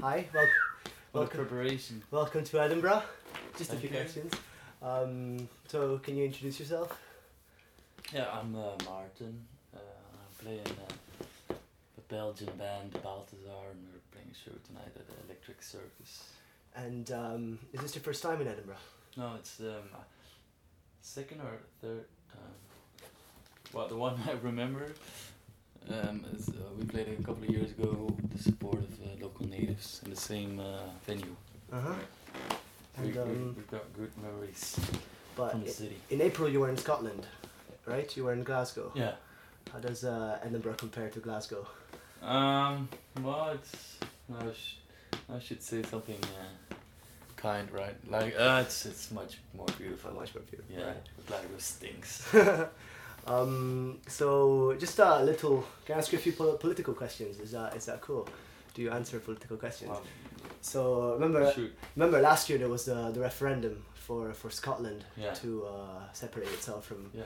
Hi, 0.00 0.26
a 0.32 0.46
Welcome, 1.12 1.38
preparation. 1.40 2.02
welcome 2.12 2.44
to 2.44 2.60
Edinburgh. 2.60 3.02
Just 3.56 3.72
a 3.72 3.76
few 3.76 3.88
you. 3.90 3.96
questions. 3.96 4.32
Um, 4.80 5.48
so, 5.66 5.98
can 5.98 6.16
you 6.16 6.24
introduce 6.24 6.60
yourself? 6.60 6.96
Yeah, 8.14 8.26
I'm 8.32 8.54
uh, 8.54 8.76
Maarten. 8.84 9.34
Uh, 9.74 9.80
I'm 9.80 10.44
playing 10.44 10.60
uh, 10.60 11.54
a 11.54 12.00
Belgian 12.08 12.50
band, 12.56 12.92
Balthazar, 13.02 13.72
and 13.72 13.88
we're 13.92 13.98
playing 14.12 14.30
a 14.30 14.34
show 14.36 14.56
tonight 14.68 14.92
at 14.94 15.08
the 15.08 15.14
Electric 15.26 15.60
Circus. 15.64 16.28
And 16.76 17.10
um, 17.10 17.58
is 17.72 17.80
this 17.80 17.96
your 17.96 18.04
first 18.04 18.22
time 18.22 18.40
in 18.40 18.46
Edinburgh? 18.46 18.76
No, 19.16 19.32
it's 19.36 19.58
um, 19.58 19.82
uh, 19.92 19.98
second 21.00 21.40
or 21.40 21.58
third 21.82 22.04
time. 22.32 23.08
Well, 23.72 23.88
the 23.88 23.96
one 23.96 24.14
I 24.28 24.34
remember 24.44 24.92
um, 25.90 26.24
uh, 26.48 26.52
we 26.78 26.84
played 26.84 27.08
a 27.08 27.22
couple 27.22 27.44
of 27.44 27.50
years 27.50 27.70
ago 27.72 28.14
the 28.34 28.42
support 28.42 28.78
of 28.78 28.92
uh, 29.00 29.22
local 29.24 29.46
natives 29.46 30.00
in 30.04 30.10
the 30.10 30.16
same 30.16 30.60
uh, 30.60 30.80
venue. 31.06 31.34
Uh 31.72 31.80
huh. 31.80 31.94
We, 33.00 33.04
And 33.06 33.14
we, 33.14 33.20
um, 33.20 33.54
we've 33.56 33.70
got 33.70 33.84
good 33.94 34.10
memories 34.22 34.76
but 35.36 35.52
from 35.52 35.64
the 35.64 35.70
city. 35.70 35.96
in 36.10 36.20
April 36.20 36.48
you 36.48 36.60
were 36.60 36.68
in 36.68 36.76
Scotland, 36.76 37.26
right? 37.86 38.14
You 38.16 38.24
were 38.24 38.32
in 38.32 38.42
Glasgow. 38.42 38.90
Yeah. 38.94 39.12
How 39.72 39.78
does 39.78 40.04
uh, 40.04 40.38
Edinburgh 40.44 40.74
compare 40.74 41.08
to 41.10 41.20
Glasgow? 41.20 41.66
Um. 42.22 42.88
Well, 43.22 43.50
it's 43.54 43.98
I, 44.34 44.52
sh- 44.52 44.78
I 45.34 45.38
should 45.38 45.62
say 45.62 45.82
something 45.84 46.18
uh, 46.40 46.74
kind, 47.36 47.70
right? 47.70 47.94
Like, 48.10 48.34
uh, 48.36 48.62
it's 48.64 48.86
it's 48.86 49.10
much 49.12 49.38
more 49.56 49.66
beautiful. 49.78 50.10
Much 50.12 50.34
more 50.34 50.42
beautiful. 50.50 50.74
Yeah, 50.76 50.86
Right. 50.86 51.06
Glasgow 51.28 51.58
stinks. 51.58 52.24
um, 53.28 53.98
so 54.06 54.74
just 54.78 54.98
a 54.98 55.22
little. 55.22 55.64
Can 55.84 55.96
I 55.96 55.98
ask 55.98 56.12
you 56.12 56.18
a 56.18 56.22
few 56.22 56.32
pol- 56.32 56.56
political 56.56 56.94
questions? 56.94 57.38
Is 57.40 57.52
that 57.52 57.76
is 57.76 57.86
that 57.86 58.00
cool? 58.00 58.28
Do 58.74 58.82
you 58.82 58.90
answer 58.90 59.18
political 59.18 59.56
questions? 59.56 59.90
Wow. 59.90 60.00
So 60.60 61.12
remember, 61.14 61.50
Shoot. 61.52 61.72
remember 61.96 62.20
last 62.20 62.48
year 62.48 62.58
there 62.58 62.68
was 62.68 62.84
the, 62.84 63.10
the 63.10 63.20
referendum 63.20 63.84
for, 63.94 64.32
for 64.32 64.50
Scotland 64.50 65.04
Yeah. 65.16 65.32
to 65.34 65.64
uh, 65.66 66.12
separate 66.12 66.48
itself 66.48 66.84
from 66.86 67.10
Yeah. 67.14 67.22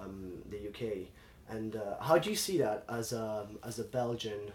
um, 0.00 0.32
the 0.50 0.68
UK. 0.68 1.06
And 1.48 1.76
uh, 1.76 2.00
how 2.00 2.18
do 2.18 2.28
you 2.30 2.36
see 2.36 2.58
that 2.58 2.84
as 2.88 3.12
a, 3.12 3.46
as 3.64 3.78
a 3.78 3.84
Belgian 3.84 4.52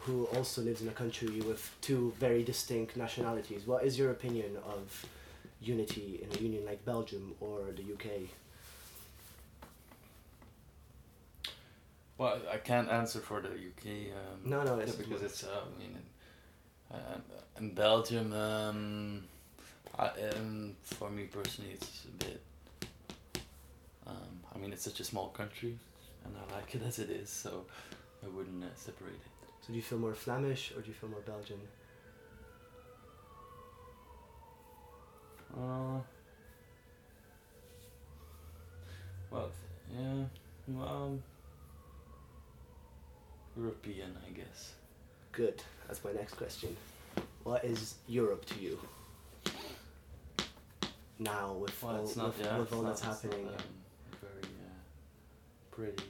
who 0.00 0.24
also 0.36 0.60
lives 0.62 0.82
in 0.82 0.88
a 0.88 0.92
country 0.92 1.40
with 1.40 1.74
two 1.80 2.12
very 2.18 2.42
distinct 2.42 2.96
nationalities? 2.96 3.66
What 3.66 3.84
is 3.84 3.98
your 3.98 4.10
opinion 4.10 4.56
of 4.66 5.06
unity 5.60 6.20
in 6.22 6.38
a 6.38 6.42
union 6.42 6.66
like 6.66 6.84
Belgium 6.84 7.34
or 7.40 7.60
the 7.74 7.82
UK? 7.94 8.28
Well, 12.22 12.40
I 12.52 12.58
can't 12.58 12.88
answer 12.88 13.18
for 13.18 13.40
the 13.40 13.48
UK. 13.48 14.12
Um, 14.12 14.48
No, 14.48 14.62
no, 14.62 14.78
it's- 14.78 14.94
because 14.94 15.22
it's. 15.22 15.42
Uh, 15.42 15.64
I 15.66 15.78
mean, 15.80 15.92
in, 15.98 16.96
uh, 16.96 17.20
in 17.58 17.74
Belgium, 17.74 18.32
um, 18.32 19.24
I, 19.98 20.06
um, 20.28 20.76
for 20.82 21.10
me 21.10 21.24
personally, 21.24 21.72
it's 21.72 22.04
a 22.04 22.24
bit. 22.24 22.40
Um, 24.06 24.34
I 24.54 24.58
mean, 24.58 24.72
it's 24.72 24.84
such 24.84 25.00
a 25.00 25.04
small 25.04 25.30
country, 25.30 25.76
and 26.24 26.36
I 26.36 26.54
like 26.54 26.72
it 26.76 26.82
as 26.90 27.00
it 27.00 27.10
is, 27.10 27.28
so 27.28 27.64
I 28.24 28.28
wouldn't 28.28 28.62
uh, 28.62 28.68
separate 28.76 29.14
it. 29.14 29.20
So 29.62 29.72
do 29.72 29.74
you 29.74 29.82
feel 29.82 29.98
more 29.98 30.14
Flemish 30.14 30.70
or 30.76 30.80
do 30.80 30.88
you 30.88 30.94
feel 30.94 31.10
more 31.10 31.22
Belgian? 31.22 31.60
Uh, 35.54 35.98
well, 39.30 39.50
yeah, 39.92 40.24
well, 40.68 41.18
European, 43.66 44.16
I 44.26 44.30
guess. 44.32 44.72
Good. 45.30 45.62
That's 45.86 46.02
my 46.04 46.12
next 46.12 46.34
question. 46.34 46.76
What 47.44 47.64
is 47.64 47.94
Europe 48.08 48.44
to 48.46 48.60
you? 48.60 48.78
Now 51.18 51.52
with 51.52 51.80
Well, 51.82 51.98
all, 51.98 52.12
not, 52.16 52.26
with, 52.36 52.40
yeah, 52.46 52.58
with 52.58 52.72
all 52.72 52.82
not, 52.82 52.88
that's 52.88 53.00
it's 53.00 53.24
not, 53.24 53.32
happening. 53.32 53.46
um, 53.48 53.54
very 54.20 54.54
uh, 54.66 54.70
pretty 55.70 56.02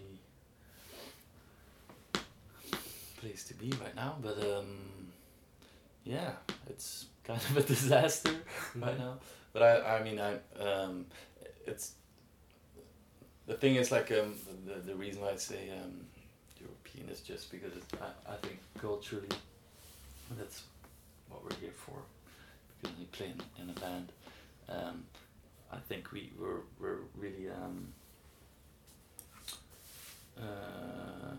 place 3.21 3.45
to 3.45 3.55
be 3.55 3.71
right 3.83 3.95
now, 3.95 4.17
but 4.23 4.39
um, 4.43 4.67
yeah, 6.05 6.33
it's 6.69 7.07
kind 7.25 7.39
of 7.41 7.57
a 7.59 7.63
disaster 7.75 8.35
right 8.77 8.97
Mhm. 8.97 8.99
now. 8.99 9.19
But 9.53 9.63
I, 9.63 9.99
I 9.99 10.03
mean, 10.03 10.19
I, 10.19 10.39
um, 10.59 11.07
it's 11.67 11.93
the 13.47 13.55
thing 13.55 13.75
is 13.77 13.93
like 13.93 14.11
um, 14.13 14.35
the 14.67 14.81
the 14.81 14.95
reason 14.95 15.21
why 15.21 15.33
I 15.33 15.37
say 15.37 15.71
um, 15.71 16.07
Is 17.11 17.21
just 17.21 17.51
because 17.51 17.73
I, 18.01 18.33
I 18.33 18.37
think 18.37 18.59
culturally 18.79 19.29
that's 20.39 20.63
what 21.29 21.43
we're 21.45 21.57
here 21.61 21.73
for 21.75 21.97
because 22.81 22.97
we 22.99 23.05
play 23.07 23.27
in, 23.27 23.63
in 23.63 23.71
a 23.71 23.81
band. 23.81 24.13
Um, 24.69 25.05
I 25.73 25.79
think 25.89 26.13
we 26.13 26.31
we're 26.39 26.61
we're 26.81 27.01
really 27.17 27.49
um, 27.51 27.89
uh, 30.39 31.35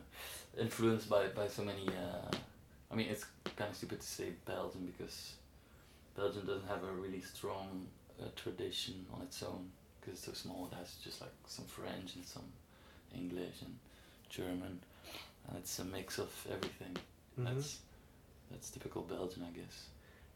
influenced 0.59 1.09
by 1.09 1.27
by 1.27 1.47
so 1.47 1.63
many. 1.63 1.87
Uh, 1.87 2.35
I 2.91 2.95
mean, 2.95 3.07
it's 3.09 3.25
kind 3.55 3.69
of 3.69 3.75
stupid 3.75 4.01
to 4.01 4.07
say 4.07 4.29
Belgium 4.45 4.91
because 4.97 5.33
Belgium 6.15 6.45
doesn't 6.45 6.67
have 6.67 6.83
a 6.83 6.91
really 6.91 7.21
strong 7.21 7.87
uh, 8.21 8.25
tradition 8.35 9.05
on 9.13 9.21
its 9.21 9.41
own 9.43 9.69
because 9.99 10.15
it's 10.19 10.25
so 10.25 10.33
small. 10.33 10.69
It 10.71 10.75
has 10.77 10.95
just 11.03 11.21
like 11.21 11.33
some 11.47 11.65
French 11.65 12.15
and 12.15 12.25
some 12.25 12.45
English 13.15 13.61
and 13.61 13.75
German, 14.29 14.79
it's 15.57 15.79
a 15.79 15.83
mix 15.85 16.17
of 16.19 16.29
everything. 16.51 16.95
Mhm. 17.39 17.45
That's 17.55 17.79
that's 18.51 18.69
typical 18.71 19.01
Belgian, 19.03 19.43
I 19.43 19.51
guess. 19.51 19.87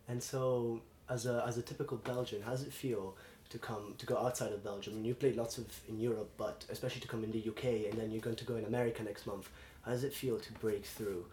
And 0.07 0.21
so, 0.21 0.81
as 1.09 1.25
a 1.25 1.43
as 1.47 1.57
a 1.57 1.61
typical 1.61 1.97
Belgian, 1.97 2.41
how 2.41 2.51
does 2.51 2.63
it 2.63 2.73
feel 2.73 3.15
to 3.49 3.57
come 3.59 3.95
to 3.97 4.05
go 4.05 4.17
outside 4.17 4.51
of 4.53 4.63
Belgium? 4.63 4.93
I 4.93 4.95
mean, 4.97 5.05
you 5.05 5.15
played 5.15 5.35
lots 5.35 5.57
of 5.57 5.65
in 5.87 5.99
Europe, 5.99 6.29
but 6.37 6.65
especially 6.69 7.01
to 7.01 7.07
come 7.07 7.23
in 7.23 7.31
the 7.31 7.39
UK, 7.51 7.89
and 7.89 7.93
then 7.99 8.11
you're 8.11 8.21
going 8.21 8.35
to 8.37 8.45
go 8.45 8.55
in 8.55 8.65
America 8.65 9.03
next 9.03 9.25
month. 9.27 9.49
How 9.83 9.91
does 9.91 10.03
it 10.03 10.13
feel 10.13 10.39
to 10.39 10.53
break 10.53 10.85
through 10.85 11.25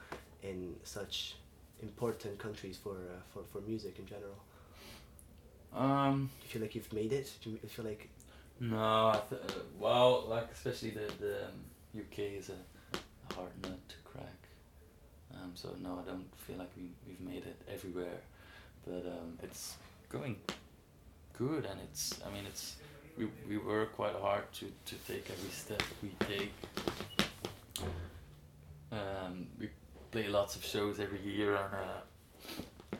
in 0.42 0.76
such 0.84 1.34
important 1.82 2.38
countries 2.38 2.76
for 2.76 2.92
uh, 2.92 3.20
for 3.32 3.42
for 3.52 3.60
music 3.62 3.98
in 3.98 4.06
general? 4.06 4.36
Um, 5.72 6.30
Do 6.40 6.44
you 6.46 6.50
feel 6.52 6.62
like 6.62 6.74
you've 6.76 6.92
made 6.92 7.12
it? 7.12 7.32
Do 7.42 7.50
you 7.50 7.58
feel 7.68 7.84
like 7.84 8.08
No, 8.60 8.76
I 9.08 9.20
th- 9.28 9.42
uh, 9.42 9.60
well, 9.78 10.24
like 10.28 10.48
especially 10.52 10.90
the 10.90 11.10
the 11.18 11.44
um, 11.46 11.64
UK 12.00 12.18
is 12.38 12.50
a 12.50 12.56
hard 13.36 13.52
nut 13.62 13.88
to 13.88 13.96
crack. 14.04 14.40
Um, 15.34 15.52
so 15.54 15.70
no, 15.82 15.98
I 16.02 16.08
don't 16.08 16.26
feel 16.46 16.56
like 16.56 16.70
we 16.76 16.90
we've 17.06 17.20
made 17.20 17.44
it 17.46 17.60
everywhere, 17.72 18.20
but 18.86 19.04
um, 19.06 19.38
it's 19.42 19.76
going 20.08 20.36
good, 21.38 21.64
and 21.64 21.80
it's 21.80 22.20
I 22.26 22.30
mean 22.32 22.44
it's 22.46 22.76
we 23.18 23.26
we 23.48 23.58
work 23.58 23.94
quite 23.96 24.14
hard 24.20 24.50
to 24.54 24.66
to 24.86 24.94
take 25.06 25.30
every 25.30 25.50
step 25.50 25.82
we 26.02 26.10
take. 26.26 26.52
Um, 28.92 29.48
we 29.58 29.68
play 30.12 30.28
lots 30.28 30.54
of 30.56 30.64
shows 30.64 31.00
every 31.00 31.20
year, 31.20 31.56
and 31.56 31.74
uh, 31.74 32.96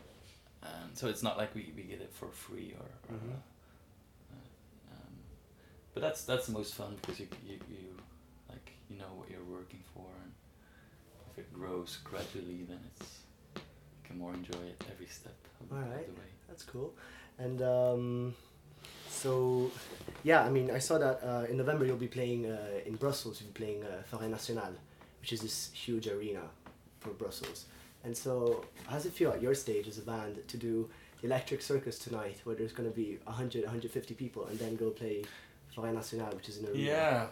and 0.63 0.97
so 0.97 1.07
it's 1.07 1.23
not 1.23 1.37
like 1.37 1.53
we, 1.55 1.71
we 1.75 1.83
get 1.83 2.01
it 2.01 2.11
for 2.13 2.27
free 2.29 2.75
or. 2.79 3.13
or 3.13 3.17
Mhm. 3.17 3.31
uh, 4.31 4.91
um, 4.91 5.13
but 5.93 6.01
that's 6.01 6.23
that's 6.25 6.47
the 6.47 6.51
most 6.53 6.73
fun 6.73 6.97
because 7.01 7.19
you, 7.21 7.27
you 7.47 7.59
you 7.69 7.97
you 8.89 8.97
know 8.97 9.11
what 9.15 9.29
you're 9.29 9.43
working 9.43 9.83
for 9.93 10.07
and 10.23 10.31
if 11.31 11.39
it 11.39 11.53
grows 11.53 11.99
gradually 12.03 12.65
then 12.67 12.79
it's 12.95 13.19
you 13.55 13.61
can 14.03 14.17
more 14.17 14.33
enjoy 14.33 14.59
it 14.67 14.83
every 14.91 15.07
step 15.07 15.35
of, 15.61 15.77
of 15.77 15.83
Alright. 15.83 16.07
the 16.07 16.13
way. 16.13 16.27
That's 16.47 16.63
cool. 16.63 16.93
And 17.37 17.61
um, 17.61 18.35
so, 19.09 19.71
yeah, 20.23 20.43
I 20.43 20.49
mean, 20.49 20.71
I 20.71 20.79
saw 20.79 20.97
that 20.97 21.21
uh, 21.23 21.45
in 21.49 21.57
November 21.57 21.85
you'll 21.85 21.97
be 21.97 22.07
playing 22.07 22.45
uh, 22.45 22.79
in 22.85 22.95
Brussels. 22.95 23.41
You'll 23.41 23.51
be 23.51 23.65
playing 23.65 23.83
uh, 23.83 24.03
Forest 24.03 24.29
National, 24.29 24.73
which 25.21 25.33
is 25.33 25.41
this 25.41 25.71
huge 25.73 26.07
arena 26.07 26.41
for 26.99 27.09
Brussels. 27.11 27.65
And 28.03 28.15
so, 28.15 28.65
how 28.85 28.93
does 28.93 29.05
it 29.05 29.13
feel 29.13 29.31
at 29.31 29.41
your 29.41 29.55
stage 29.55 29.87
as 29.87 29.97
a 29.97 30.01
band 30.01 30.47
to 30.47 30.57
do 30.57 30.89
Electric 31.23 31.61
Circus 31.61 31.97
tonight, 31.97 32.37
where 32.43 32.55
there's 32.55 32.73
going 32.73 32.89
to 32.89 32.95
be 32.95 33.17
100, 33.23 33.63
150 33.63 34.13
people, 34.13 34.45
and 34.45 34.59
then 34.59 34.75
go 34.75 34.91
play 34.91 35.23
Forest 35.73 35.95
National, 35.95 36.35
which 36.35 36.49
is 36.49 36.57
an 36.59 36.67
arena? 36.67 36.83
Yeah. 36.83 37.25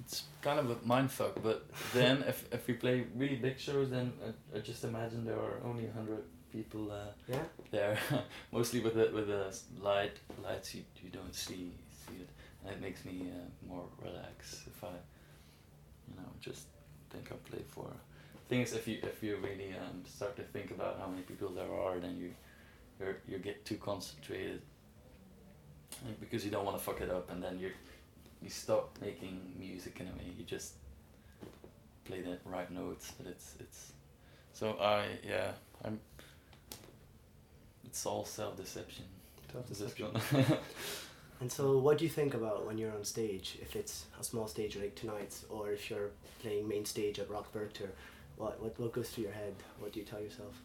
It's 0.00 0.24
kind 0.42 0.58
of 0.58 0.70
a 0.70 0.76
mind 0.86 1.10
fuck, 1.10 1.42
but 1.42 1.66
then 1.92 2.24
if, 2.28 2.44
if 2.52 2.66
we 2.66 2.74
play 2.74 3.04
really 3.16 3.36
big 3.36 3.58
shows, 3.58 3.90
then 3.90 4.12
I, 4.24 4.56
I 4.56 4.60
just 4.60 4.84
imagine 4.84 5.24
there 5.24 5.38
are 5.38 5.60
only 5.64 5.86
a 5.86 5.92
hundred 5.92 6.24
people 6.52 6.90
uh, 6.90 7.12
Yeah? 7.28 7.42
there, 7.70 7.98
mostly 8.52 8.80
with 8.80 8.94
the 8.94 9.10
with 9.14 9.28
the 9.28 9.54
light 9.80 10.16
lights 10.42 10.74
you, 10.74 10.82
you 11.02 11.10
don't 11.10 11.34
see 11.34 11.72
see 11.90 12.16
it, 12.22 12.28
and 12.64 12.72
it 12.74 12.80
makes 12.80 13.04
me 13.04 13.28
uh, 13.30 13.68
more 13.72 13.84
relaxed 14.02 14.62
if 14.66 14.82
I, 14.82 14.88
you 16.08 16.16
know, 16.16 16.28
just 16.40 16.66
think 17.10 17.30
I 17.30 17.36
play 17.50 17.62
for. 17.68 17.86
Thing 18.48 18.62
is, 18.62 18.72
if 18.72 18.88
you 18.88 18.98
if 19.02 19.22
you 19.22 19.36
really 19.36 19.74
um, 19.74 20.02
start 20.06 20.34
to 20.36 20.42
think 20.42 20.70
about 20.72 20.98
how 20.98 21.06
many 21.06 21.22
people 21.22 21.50
there 21.50 21.72
are, 21.72 22.00
then 22.00 22.16
you 22.16 22.30
you 22.98 23.14
you 23.28 23.38
get 23.38 23.64
too 23.64 23.76
concentrated, 23.76 24.62
because 26.20 26.44
you 26.44 26.50
don't 26.50 26.64
want 26.64 26.76
to 26.78 26.82
fuck 26.82 27.00
it 27.00 27.10
up, 27.10 27.30
and 27.30 27.42
then 27.42 27.58
you 27.60 27.70
you 28.42 28.50
stop 28.50 28.96
making 29.00 29.40
music 29.58 29.98
in 30.00 30.06
a 30.06 30.10
way. 30.10 30.32
You 30.36 30.44
just 30.44 30.74
play 32.04 32.22
the 32.22 32.38
right 32.44 32.70
notes, 32.70 33.12
but 33.16 33.26
it's 33.26 33.54
it's 33.60 33.92
So 34.52 34.76
I 34.80 35.06
yeah 35.26 35.52
I'm. 35.84 36.00
It's 37.84 38.06
all 38.06 38.24
self 38.24 38.56
deception. 38.56 39.04
Self-deception. 39.52 40.12
And 41.40 41.50
so, 41.50 41.78
what 41.78 41.96
do 41.96 42.04
you 42.04 42.10
think 42.10 42.34
about 42.34 42.66
when 42.66 42.76
you're 42.76 42.92
on 42.92 43.02
stage? 43.02 43.56
If 43.62 43.74
it's 43.74 44.04
a 44.20 44.22
small 44.22 44.46
stage 44.46 44.76
like 44.76 44.94
tonight, 44.94 45.34
or 45.48 45.72
if 45.72 45.88
you're 45.88 46.10
playing 46.42 46.68
main 46.68 46.84
stage 46.84 47.18
at 47.18 47.30
Rock 47.30 47.52
Werchter, 47.54 47.88
what, 48.36 48.62
what 48.62 48.78
what 48.78 48.92
goes 48.92 49.08
through 49.08 49.24
your 49.24 49.32
head? 49.32 49.54
What 49.78 49.92
do 49.92 50.00
you 50.00 50.04
tell 50.04 50.20
yourself? 50.20 50.60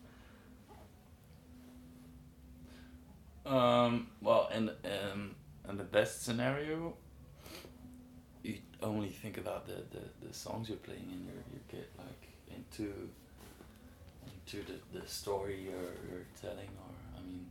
Um, 3.46 4.08
well, 4.22 4.50
in 4.54 4.70
um, 4.70 5.36
in 5.70 5.78
the 5.78 5.86
best 5.86 6.26
scenario, 6.26 6.66
you 6.66 6.94
only 8.82 9.10
think 9.10 9.38
about 9.38 9.68
the, 9.68 9.76
the, 9.96 10.28
the 10.28 10.34
songs 10.34 10.70
you're 10.70 10.78
playing, 10.80 11.08
and 11.12 11.26
you 11.26 11.34
you 11.54 11.60
get 11.70 11.90
like 11.98 12.28
into 12.56 12.94
into 14.26 14.64
the, 14.72 15.00
the 15.00 15.08
story 15.08 15.60
you're, 15.64 15.94
you're 16.10 16.26
telling, 16.42 16.70
or 16.84 16.92
I 17.18 17.22
mean, 17.26 17.46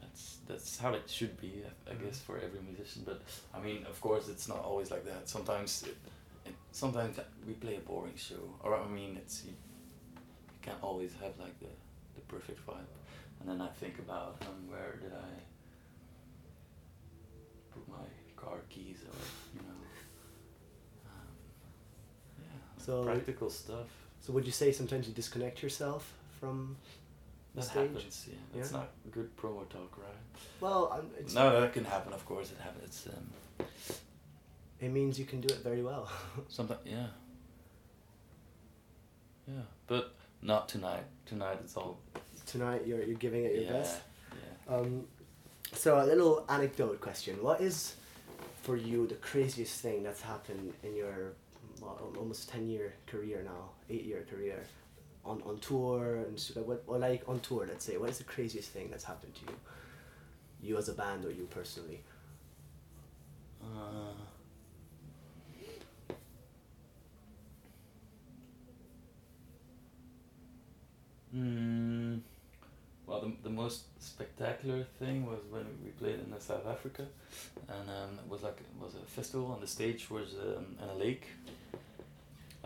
that's 0.00 0.38
that's 0.48 0.78
how 0.78 0.92
it 0.94 1.08
should 1.08 1.40
be, 1.40 1.64
I, 1.66 1.90
I 1.90 1.94
Mhm. 1.94 2.04
guess, 2.04 2.20
for 2.20 2.38
every 2.38 2.60
musician. 2.60 3.02
But 3.04 3.22
I 3.54 3.60
mean, 3.60 3.86
of 3.86 4.00
course, 4.00 4.28
it's 4.28 4.48
not 4.48 4.60
always 4.64 4.90
like 4.90 5.04
that. 5.06 5.28
Sometimes, 5.28 5.82
it, 5.84 5.96
it, 6.46 6.54
sometimes 6.72 7.18
we 7.46 7.54
play 7.54 7.76
a 7.76 7.80
boring 7.80 8.16
show, 8.16 8.44
or 8.62 8.76
I 8.76 8.86
mean, 8.88 9.16
it's 9.16 9.44
you, 9.44 9.52
you 9.52 10.58
can't 10.62 10.82
always 10.82 11.12
have 11.22 11.34
like 11.38 11.58
the 11.60 11.72
the 12.16 12.22
perfect 12.28 12.60
vibe. 12.66 12.90
And 13.40 13.48
then 13.48 13.60
I 13.60 13.68
think 13.80 13.98
about 14.00 14.36
um, 14.48 14.68
where 14.70 14.96
did 15.02 15.12
I 15.12 15.30
put 17.72 17.86
my 17.88 18.06
car 18.36 18.58
keys 18.68 18.98
or 19.06 19.18
you 19.54 19.60
know, 19.66 19.80
um, 21.06 21.34
yeah, 22.40 22.77
So- 22.88 23.04
practical 23.04 23.50
stuff. 23.50 23.86
So, 24.20 24.32
would 24.32 24.46
you 24.46 24.52
say 24.52 24.72
sometimes 24.72 25.06
you 25.08 25.14
disconnect 25.14 25.62
yourself 25.62 26.02
from 26.40 26.76
the 27.54 27.60
That 27.60 27.70
stage? 27.70 27.92
happens. 27.92 28.26
Yeah, 28.28 28.34
that's 28.54 28.72
Yeah. 28.72 28.78
not 28.78 28.88
good 29.10 29.36
promo 29.36 29.68
talk, 29.68 29.92
right? 29.98 30.22
Well, 30.60 30.90
um, 30.92 31.10
it's, 31.18 31.34
no, 31.34 31.60
that 31.60 31.72
can 31.72 31.84
happen. 31.84 32.12
Of 32.14 32.24
course, 32.24 32.50
it 32.50 32.58
happens. 32.58 32.84
It's 32.84 33.06
um, 33.14 33.26
it 34.80 34.90
means 34.90 35.18
you 35.18 35.24
can 35.26 35.40
do 35.40 35.52
it 35.54 35.60
very 35.62 35.82
well. 35.82 36.10
sometimes, 36.48 36.80
yeah, 36.86 37.08
yeah, 39.46 39.62
but 39.86 40.14
not 40.42 40.68
tonight. 40.68 41.04
Tonight 41.26 41.58
it's 41.64 41.76
all 41.76 41.98
Tonight, 42.46 42.86
you're 42.86 43.02
you're 43.02 43.18
giving 43.18 43.44
it 43.44 43.52
your 43.54 43.64
yeah, 43.64 43.72
best. 43.72 44.00
yeah. 44.32 44.74
Um, 44.76 45.06
so 45.74 46.00
a 46.02 46.06
little 46.06 46.44
anecdote 46.48 47.00
question: 47.00 47.42
What 47.42 47.60
is, 47.60 47.94
for 48.62 48.76
you, 48.76 49.06
the 49.06 49.16
craziest 49.16 49.80
thing 49.80 50.02
that's 50.02 50.22
happened 50.22 50.72
in 50.82 50.94
your 50.96 51.32
almost 51.82 52.48
ten 52.48 52.68
year 52.68 52.94
career 53.06 53.42
now, 53.44 53.70
eight 53.90 54.04
year 54.04 54.24
career, 54.30 54.62
on 55.24 55.42
on 55.42 55.58
tour 55.60 56.16
and 56.16 56.38
so, 56.38 56.60
what 56.62 56.82
or 56.86 56.98
like 56.98 57.22
on 57.28 57.40
tour? 57.40 57.66
Let's 57.68 57.84
say, 57.84 57.96
what 57.96 58.10
is 58.10 58.18
the 58.18 58.24
craziest 58.24 58.70
thing 58.70 58.88
that's 58.90 59.04
happened 59.04 59.34
to 59.36 59.40
you, 59.52 59.58
you 60.62 60.76
as 60.78 60.88
a 60.88 60.94
band 60.94 61.24
or 61.24 61.30
you 61.30 61.46
personally? 61.50 62.00
Uh, 63.62 64.12
mm, 71.34 72.20
well, 73.06 73.20
the, 73.20 73.32
the 73.44 73.50
most 73.50 73.84
spectacular 74.02 74.84
thing 74.98 75.26
was 75.26 75.40
when 75.50 75.66
we 75.84 75.90
played 75.92 76.20
in 76.26 76.32
uh, 76.32 76.38
South 76.38 76.66
Africa, 76.66 77.06
and 77.68 77.88
um, 77.90 78.18
it 78.24 78.30
was 78.30 78.42
like 78.42 78.58
it 78.60 78.82
was 78.82 78.94
a 78.94 79.06
festival, 79.06 79.52
and 79.54 79.62
the 79.62 79.66
stage 79.66 80.10
was 80.10 80.34
um, 80.34 80.76
in 80.82 80.88
a 80.88 80.94
lake, 80.94 81.26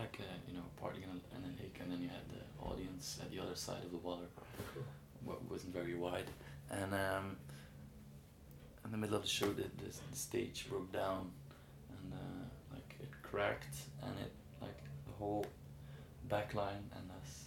like 0.03 0.19
uh, 0.19 0.35
you 0.47 0.53
know, 0.53 0.63
partying 0.81 1.03
in 1.03 1.09
a, 1.09 1.37
in 1.37 1.43
a 1.45 1.61
lake, 1.61 1.77
and 1.81 1.91
then 1.91 2.01
you 2.01 2.09
had 2.09 2.25
the 2.29 2.43
audience 2.69 3.19
at 3.21 3.31
the 3.31 3.39
other 3.39 3.55
side 3.55 3.83
of 3.85 3.91
the 3.91 3.97
water, 3.97 4.27
what 5.23 5.39
wasn't 5.49 5.73
very 5.73 5.95
wide, 5.95 6.29
and 6.69 6.93
um, 6.93 7.37
in 8.83 8.91
the 8.91 8.97
middle 8.97 9.15
of 9.15 9.21
the 9.21 9.29
show, 9.29 9.47
the, 9.47 9.63
the, 9.63 9.89
the 10.11 10.17
stage 10.17 10.67
broke 10.69 10.91
down, 10.91 11.31
and 11.89 12.13
uh, 12.13 12.73
like 12.73 12.95
it 12.99 13.09
cracked, 13.21 13.77
and 14.01 14.13
it 14.19 14.33
like 14.61 14.79
the 15.05 15.13
whole 15.13 15.45
back 16.29 16.53
line 16.53 16.83
and 16.97 17.09
us 17.21 17.45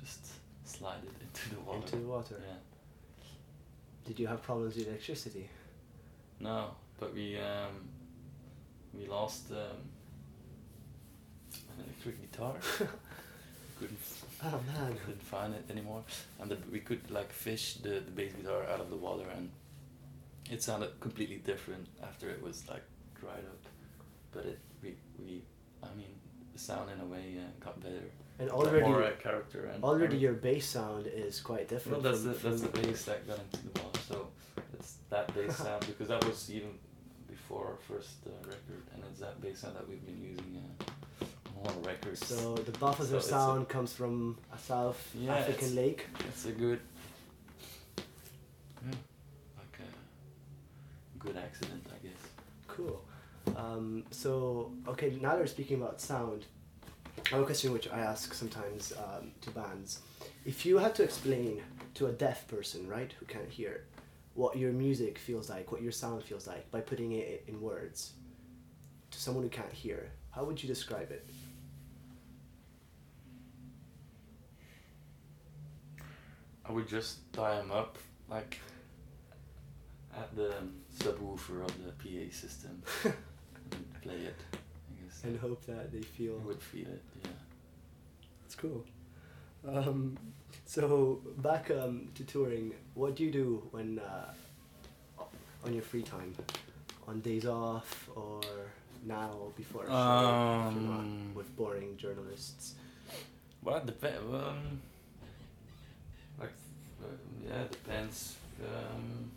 just 0.00 0.32
slided 0.64 1.14
into 1.20 1.54
the 1.54 1.60
water. 1.60 1.78
Into 1.78 1.96
the 1.96 2.06
water. 2.06 2.36
Yeah. 2.40 2.54
Did 4.04 4.18
you 4.18 4.26
have 4.26 4.42
problems 4.42 4.74
with 4.74 4.88
electricity? 4.88 5.48
No, 6.40 6.70
but 6.98 7.14
we 7.14 7.36
um, 7.38 7.74
we 8.94 9.06
lost 9.06 9.52
um, 9.52 9.76
electric 11.84 12.30
guitar. 12.30 12.54
couldn't 13.78 13.98
Oh 14.44 14.60
man. 14.66 14.96
couldn't 15.04 15.22
find 15.22 15.54
it 15.54 15.64
anymore, 15.70 16.02
and 16.40 16.50
the, 16.50 16.58
we 16.70 16.78
could 16.80 17.10
like 17.10 17.32
fish 17.32 17.74
the, 17.82 18.00
the 18.00 18.10
bass 18.10 18.32
guitar 18.32 18.64
out 18.64 18.80
of 18.80 18.88
the 18.90 18.96
water, 18.96 19.24
and 19.36 19.50
it 20.50 20.62
sounded 20.62 20.98
completely 21.00 21.36
different 21.36 21.88
after 22.02 22.30
it 22.30 22.42
was 22.42 22.68
like 22.68 22.84
dried 23.20 23.44
up. 23.52 23.62
But 24.30 24.46
it 24.46 24.58
we 24.82 24.94
we 25.18 25.42
I 25.82 25.88
mean 25.96 26.14
the 26.52 26.58
sound 26.58 26.90
in 26.90 27.00
a 27.00 27.04
way 27.04 27.36
uh, 27.38 27.64
got 27.64 27.80
better. 27.80 28.04
And 28.40 28.50
already, 28.50 28.86
more 28.86 29.02
uh, 29.02 29.10
character 29.20 29.64
and 29.74 29.82
already 29.82 30.16
your 30.16 30.34
bass 30.34 30.66
sound 30.66 31.08
is 31.08 31.40
quite 31.40 31.66
different. 31.66 32.02
Well, 32.02 32.12
that's 32.12 32.22
the 32.22 32.48
that's 32.48 32.62
the 32.62 32.68
bass 32.68 33.04
that 33.06 33.26
got 33.26 33.38
into 33.40 33.66
the 33.68 33.80
water. 33.82 34.00
So 34.08 34.28
it's 34.74 34.98
that 35.10 35.34
bass 35.34 35.56
sound 35.66 35.84
because 35.86 36.08
that 36.08 36.24
was 36.24 36.48
even 36.48 36.70
before 37.28 37.66
our 37.66 37.78
first 37.88 38.18
uh, 38.26 38.30
record, 38.46 38.84
and 38.94 39.02
it's 39.10 39.18
that 39.18 39.40
bass 39.40 39.58
sound 39.60 39.74
that 39.74 39.88
we've 39.88 40.04
been 40.06 40.22
using 40.22 40.62
uh, 40.62 40.84
on 41.64 41.66
all 41.66 41.74
our 41.76 41.86
records. 41.88 42.24
So 42.26 42.54
the 42.54 42.72
Balthazar 42.78 43.10
So 43.12 43.16
it's 43.18 43.26
a- 43.26 43.30
sound 43.30 43.68
comes 43.68 43.92
from 43.92 44.38
a 44.52 44.58
South 44.58 45.14
Yeah, 45.14 45.34
African 45.36 45.68
it's- 45.68 45.74
lake. 45.76 46.06
it's 46.28 46.44
a 46.46 46.52
good, 46.52 46.80
yeah, 47.96 48.94
like 49.56 49.80
a 49.80 51.18
good 51.18 51.36
accident, 51.36 51.86
I 51.94 52.06
guess. 52.06 52.16
Cool. 52.66 53.02
Um, 53.56 54.04
so 54.10 54.72
okay, 54.86 55.16
now 55.20 55.30
that 55.30 55.40
we're 55.40 55.46
speaking 55.46 55.80
about 55.80 56.00
sound, 56.00 56.44
I 57.26 57.30
have 57.34 57.42
a 57.42 57.46
question 57.46 57.72
which 57.72 57.88
I 57.88 57.98
ask 58.00 58.32
sometimes 58.34 58.92
um, 58.92 59.32
to 59.42 59.50
bands. 59.50 60.00
If 60.44 60.64
you 60.64 60.78
had 60.78 60.94
to 60.96 61.02
explain 61.02 61.62
to 61.94 62.06
a 62.06 62.12
deaf 62.12 62.46
person, 62.48 62.86
right, 62.86 63.12
who 63.18 63.26
can't 63.26 63.50
hear, 63.50 63.84
what 64.34 64.56
your 64.56 64.72
music 64.72 65.18
feels 65.18 65.50
like, 65.50 65.72
what 65.72 65.82
your 65.82 65.92
sound 65.92 66.22
feels 66.22 66.46
like, 66.46 66.70
by 66.70 66.80
putting 66.80 67.12
it 67.12 67.44
in 67.48 67.60
words, 67.60 68.12
to 69.18 69.24
someone 69.24 69.42
who 69.42 69.50
can't 69.50 69.72
hear, 69.72 70.10
how 70.30 70.44
would 70.44 70.62
you 70.62 70.68
describe 70.68 71.10
it? 71.10 71.26
I 76.64 76.70
would 76.70 76.86
just 76.86 77.32
tie 77.32 77.56
them 77.56 77.72
up 77.72 77.98
like 78.30 78.60
at 80.16 80.36
the 80.36 80.54
subwoofer 80.96 81.64
of 81.64 81.72
the 81.84 81.92
PA 81.92 82.32
system 82.32 82.80
and 83.04 84.02
play 84.02 84.14
it. 84.14 84.36
I 84.52 85.02
guess. 85.02 85.24
and 85.24 85.38
hope 85.40 85.66
that 85.66 85.90
they 85.90 86.02
feel. 86.02 86.34
Would 86.38 86.62
feel 86.62 86.86
it. 86.86 87.02
Yeah. 87.24 87.30
It's 88.46 88.54
cool. 88.54 88.84
Um, 89.66 90.16
so 90.64 91.22
back 91.38 91.70
um, 91.72 92.10
to 92.14 92.22
touring, 92.22 92.72
what 92.94 93.16
do 93.16 93.24
you 93.24 93.32
do 93.32 93.66
when 93.72 93.98
uh, 93.98 94.32
on 95.64 95.72
your 95.72 95.82
free 95.82 96.02
time, 96.02 96.34
on 97.08 97.20
days 97.20 97.46
off 97.46 98.10
or 98.14 98.42
now 99.08 99.52
before 99.56 99.84
a 99.84 99.88
show? 99.88 100.68
if 100.68 100.74
you're 100.74 100.82
not 100.90 101.00
Um, 101.00 101.32
with 101.34 101.56
boring 101.56 101.96
journalists. 101.96 102.74
Well, 103.62 103.76
it 103.78 103.86
depends. 103.86 104.32
Um, 104.32 104.80
like, 106.38 106.52
uh, 107.02 107.06
yeah, 107.46 107.62
it 107.62 107.70
depends. 107.72 108.36
Um, 108.62 109.30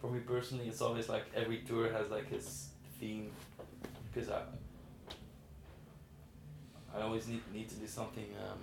for 0.00 0.10
me 0.10 0.20
personally, 0.20 0.66
it's 0.68 0.80
always 0.80 1.08
like 1.08 1.24
every 1.34 1.58
tour 1.58 1.92
has 1.92 2.10
like 2.10 2.28
his 2.28 2.68
theme, 2.98 3.30
because 4.12 4.28
I, 4.30 4.42
I 6.96 7.02
always 7.02 7.28
need 7.28 7.42
need 7.52 7.68
to 7.68 7.76
do 7.76 7.86
something 7.86 8.28
um, 8.44 8.58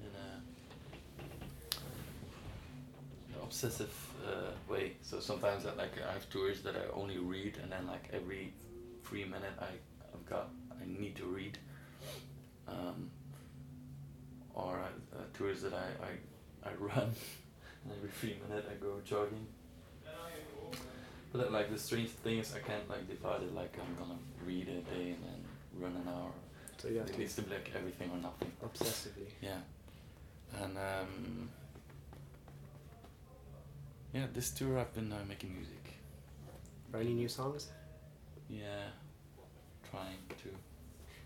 in 0.00 0.12
a 0.26 0.40
obsessive 3.42 3.94
uh, 4.26 4.52
way. 4.72 4.96
So 5.02 5.20
sometimes 5.20 5.66
I, 5.66 5.74
like 5.74 5.92
I 6.08 6.12
have 6.12 6.28
tours 6.30 6.62
that 6.62 6.74
I 6.76 6.84
only 7.00 7.18
read, 7.18 7.58
and 7.62 7.70
then 7.70 7.86
like 7.86 8.08
every 8.12 8.52
three 9.04 9.24
minute 9.24 9.52
I 9.60 9.68
I've 10.12 10.26
got 10.26 10.50
I 10.80 10.84
need 10.86 11.16
to 11.16 11.24
read. 11.24 11.58
Um, 12.66 13.10
or 14.54 14.78
uh, 15.14 15.18
tours 15.36 15.62
that 15.62 15.74
I, 15.74 15.86
I, 16.66 16.70
I 16.70 16.74
run 16.78 17.12
and 17.84 17.92
every 17.96 18.08
three 18.10 18.36
minutes 18.48 18.66
I 18.70 18.74
go 18.82 19.00
jogging. 19.04 19.46
But 21.32 21.50
like 21.52 21.70
the 21.70 21.78
strange 21.78 22.10
thing 22.10 22.38
is 22.38 22.54
I 22.54 22.60
can't 22.60 22.88
like 22.88 23.08
divide 23.08 23.42
it 23.42 23.54
like 23.54 23.76
I'm 23.80 23.94
gonna 23.96 24.18
read 24.46 24.68
a 24.68 24.80
day 24.94 25.10
and 25.10 25.22
then 25.24 25.44
run 25.76 25.96
an 25.96 26.08
hour. 26.08 26.30
So 26.78 26.88
you 26.88 26.98
have 26.98 27.08
It 27.10 27.18
needs 27.18 27.34
to 27.34 27.42
be 27.42 27.50
like 27.52 27.70
everything 27.76 28.10
or 28.12 28.18
nothing. 28.18 28.52
obsessively. 28.64 29.28
Yeah. 29.42 29.58
And 30.62 30.78
um, 30.78 31.48
yeah, 34.12 34.26
this 34.32 34.50
tour 34.50 34.78
I've 34.78 34.94
been 34.94 35.12
uh, 35.12 35.24
making 35.28 35.54
music. 35.56 35.94
Any 36.94 37.14
new 37.14 37.28
songs? 37.28 37.70
Yeah, 38.48 38.88
trying 39.90 40.18
to. 40.42 40.48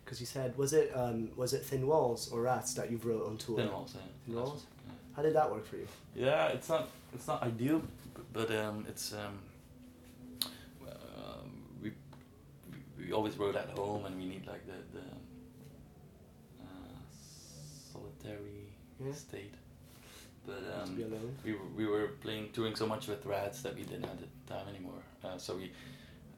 Because 0.04 0.20
you 0.20 0.26
said 0.26 0.56
was 0.56 0.72
it 0.72 0.90
um, 0.94 1.30
was 1.36 1.52
it 1.52 1.64
Thin 1.64 1.86
Walls 1.86 2.28
or 2.30 2.42
Rats 2.42 2.74
that 2.74 2.90
you 2.90 2.98
wrote 3.02 3.26
on 3.26 3.36
tour? 3.36 3.56
Thin 3.58 3.70
Walls, 3.72 3.92
yeah. 3.94 4.00
Thin 4.26 4.34
Walls? 4.36 4.52
what- 4.86 4.96
How 5.16 5.22
did 5.22 5.34
that 5.34 5.50
work 5.50 5.66
for 5.66 5.76
you? 5.76 5.86
Yeah. 6.14 6.26
yeah, 6.26 6.46
it's 6.48 6.68
not 6.68 6.88
it's 7.14 7.26
not 7.26 7.42
ideal, 7.42 7.82
but 8.32 8.50
um, 8.50 8.84
it's 8.88 9.12
um, 9.12 9.38
um, 10.86 11.50
we, 11.82 11.92
we 12.98 13.12
always 13.12 13.36
wrote 13.36 13.56
at 13.56 13.68
home, 13.70 14.04
and 14.06 14.16
we 14.16 14.26
need 14.26 14.46
like 14.46 14.64
the 14.66 14.78
the 14.98 15.04
uh, 16.62 16.98
solitary 17.92 18.68
Yeah. 19.04 19.12
state. 19.12 19.54
But 20.46 20.62
um, 20.82 20.96
we 21.44 21.52
were, 21.52 21.58
we 21.76 21.86
were 21.86 22.06
playing 22.22 22.48
touring 22.54 22.74
so 22.74 22.86
much 22.86 23.06
with 23.06 23.26
Rats 23.26 23.60
that 23.62 23.74
we 23.74 23.82
didn't 23.82 24.04
have 24.04 24.18
the 24.18 24.28
time 24.54 24.66
anymore. 24.68 25.02
Uh, 25.22 25.36
so 25.36 25.56
we, 25.56 25.70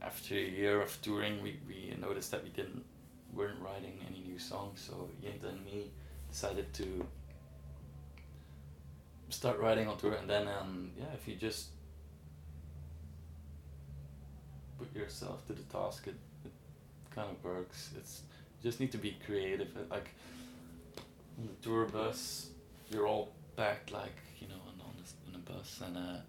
after 0.02 0.34
a 0.34 0.38
year 0.38 0.80
of 0.80 1.00
touring, 1.02 1.42
we, 1.42 1.58
we 1.66 1.94
noticed 2.00 2.30
that 2.30 2.42
we 2.42 2.50
didn't 2.50 2.84
weren't 3.32 3.60
writing 3.60 3.98
any 4.08 4.22
new 4.26 4.38
songs. 4.38 4.80
So 4.88 5.08
Jinte 5.22 5.48
and 5.48 5.64
me 5.64 5.90
decided 6.30 6.72
to 6.74 7.06
start 9.28 9.58
writing 9.60 9.88
on 9.88 9.96
tour, 9.98 10.14
and 10.14 10.28
then 10.28 10.48
um, 10.48 10.90
yeah, 10.98 11.06
if 11.14 11.28
you 11.28 11.36
just 11.36 11.68
put 14.78 14.94
yourself 14.94 15.46
to 15.46 15.52
the 15.52 15.62
task, 15.64 16.06
it, 16.06 16.16
it 16.44 16.52
kind 17.14 17.28
of 17.30 17.42
works. 17.44 17.90
It's 17.96 18.22
just 18.62 18.80
need 18.80 18.92
to 18.92 18.98
be 18.98 19.16
creative. 19.24 19.68
Like 19.90 20.10
on 21.38 21.48
the 21.48 21.68
tour 21.68 21.86
bus, 21.86 22.48
you're 22.90 23.06
all 23.06 23.32
packed 23.56 23.92
like 23.92 24.16
you 24.40 24.48
know 24.48 24.54
on 24.66 24.80
on, 24.80 24.94
this, 25.00 25.14
on 25.28 25.34
a 25.34 25.52
bus, 25.52 25.80
and 25.84 25.96
uh, 25.96 26.20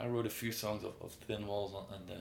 I 0.00 0.06
wrote 0.06 0.26
a 0.26 0.30
few 0.30 0.52
songs 0.52 0.84
of, 0.84 0.92
of 1.02 1.12
Thin 1.26 1.46
Walls 1.46 1.74
on 1.74 1.86
in 2.00 2.06
the 2.06 2.14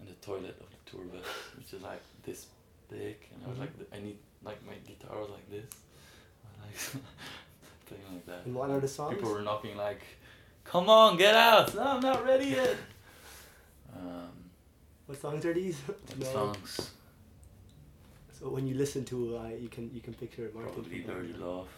in 0.00 0.06
the 0.06 0.14
toilet 0.26 0.56
of 0.60 0.68
the 0.70 0.90
tour 0.90 1.04
bus, 1.04 1.24
which 1.56 1.72
is 1.72 1.82
like 1.82 2.00
this 2.24 2.46
big, 2.90 3.16
and 3.34 3.42
I 3.46 3.48
was 3.50 3.58
like, 3.58 3.70
I 3.92 3.98
need 4.00 4.18
like 4.42 4.64
my 4.66 4.74
guitar 4.86 5.20
was 5.20 5.30
like 5.30 5.48
this, 5.50 5.64
I 6.44 6.66
like 6.66 7.04
playing 7.86 8.02
like 8.12 8.26
that. 8.26 8.46
And 8.46 8.54
what 8.54 8.70
are 8.70 8.80
the 8.80 8.88
songs? 8.88 9.14
People 9.16 9.30
were 9.32 9.42
knocking 9.42 9.76
like, 9.76 10.00
"Come 10.64 10.88
on, 10.88 11.16
get 11.16 11.34
out! 11.34 11.74
No, 11.74 11.82
I'm 11.82 12.00
not 12.00 12.24
ready 12.24 12.46
yet." 12.46 12.76
Um, 13.96 14.32
What 15.06 15.20
songs 15.20 15.44
are 15.44 15.54
these? 15.54 15.78
what 15.86 16.18
No. 16.18 16.26
songs? 16.32 16.90
So 18.32 18.48
when 18.48 18.66
you 18.66 18.74
listen 18.74 19.04
to, 19.04 19.38
uh, 19.38 19.48
you 19.64 19.68
can 19.68 19.88
you 19.94 20.00
can 20.00 20.14
picture 20.14 20.50
Maarten. 20.54 20.72
Probably 20.72 20.98
Dirty 21.00 21.32
Love, 21.34 21.68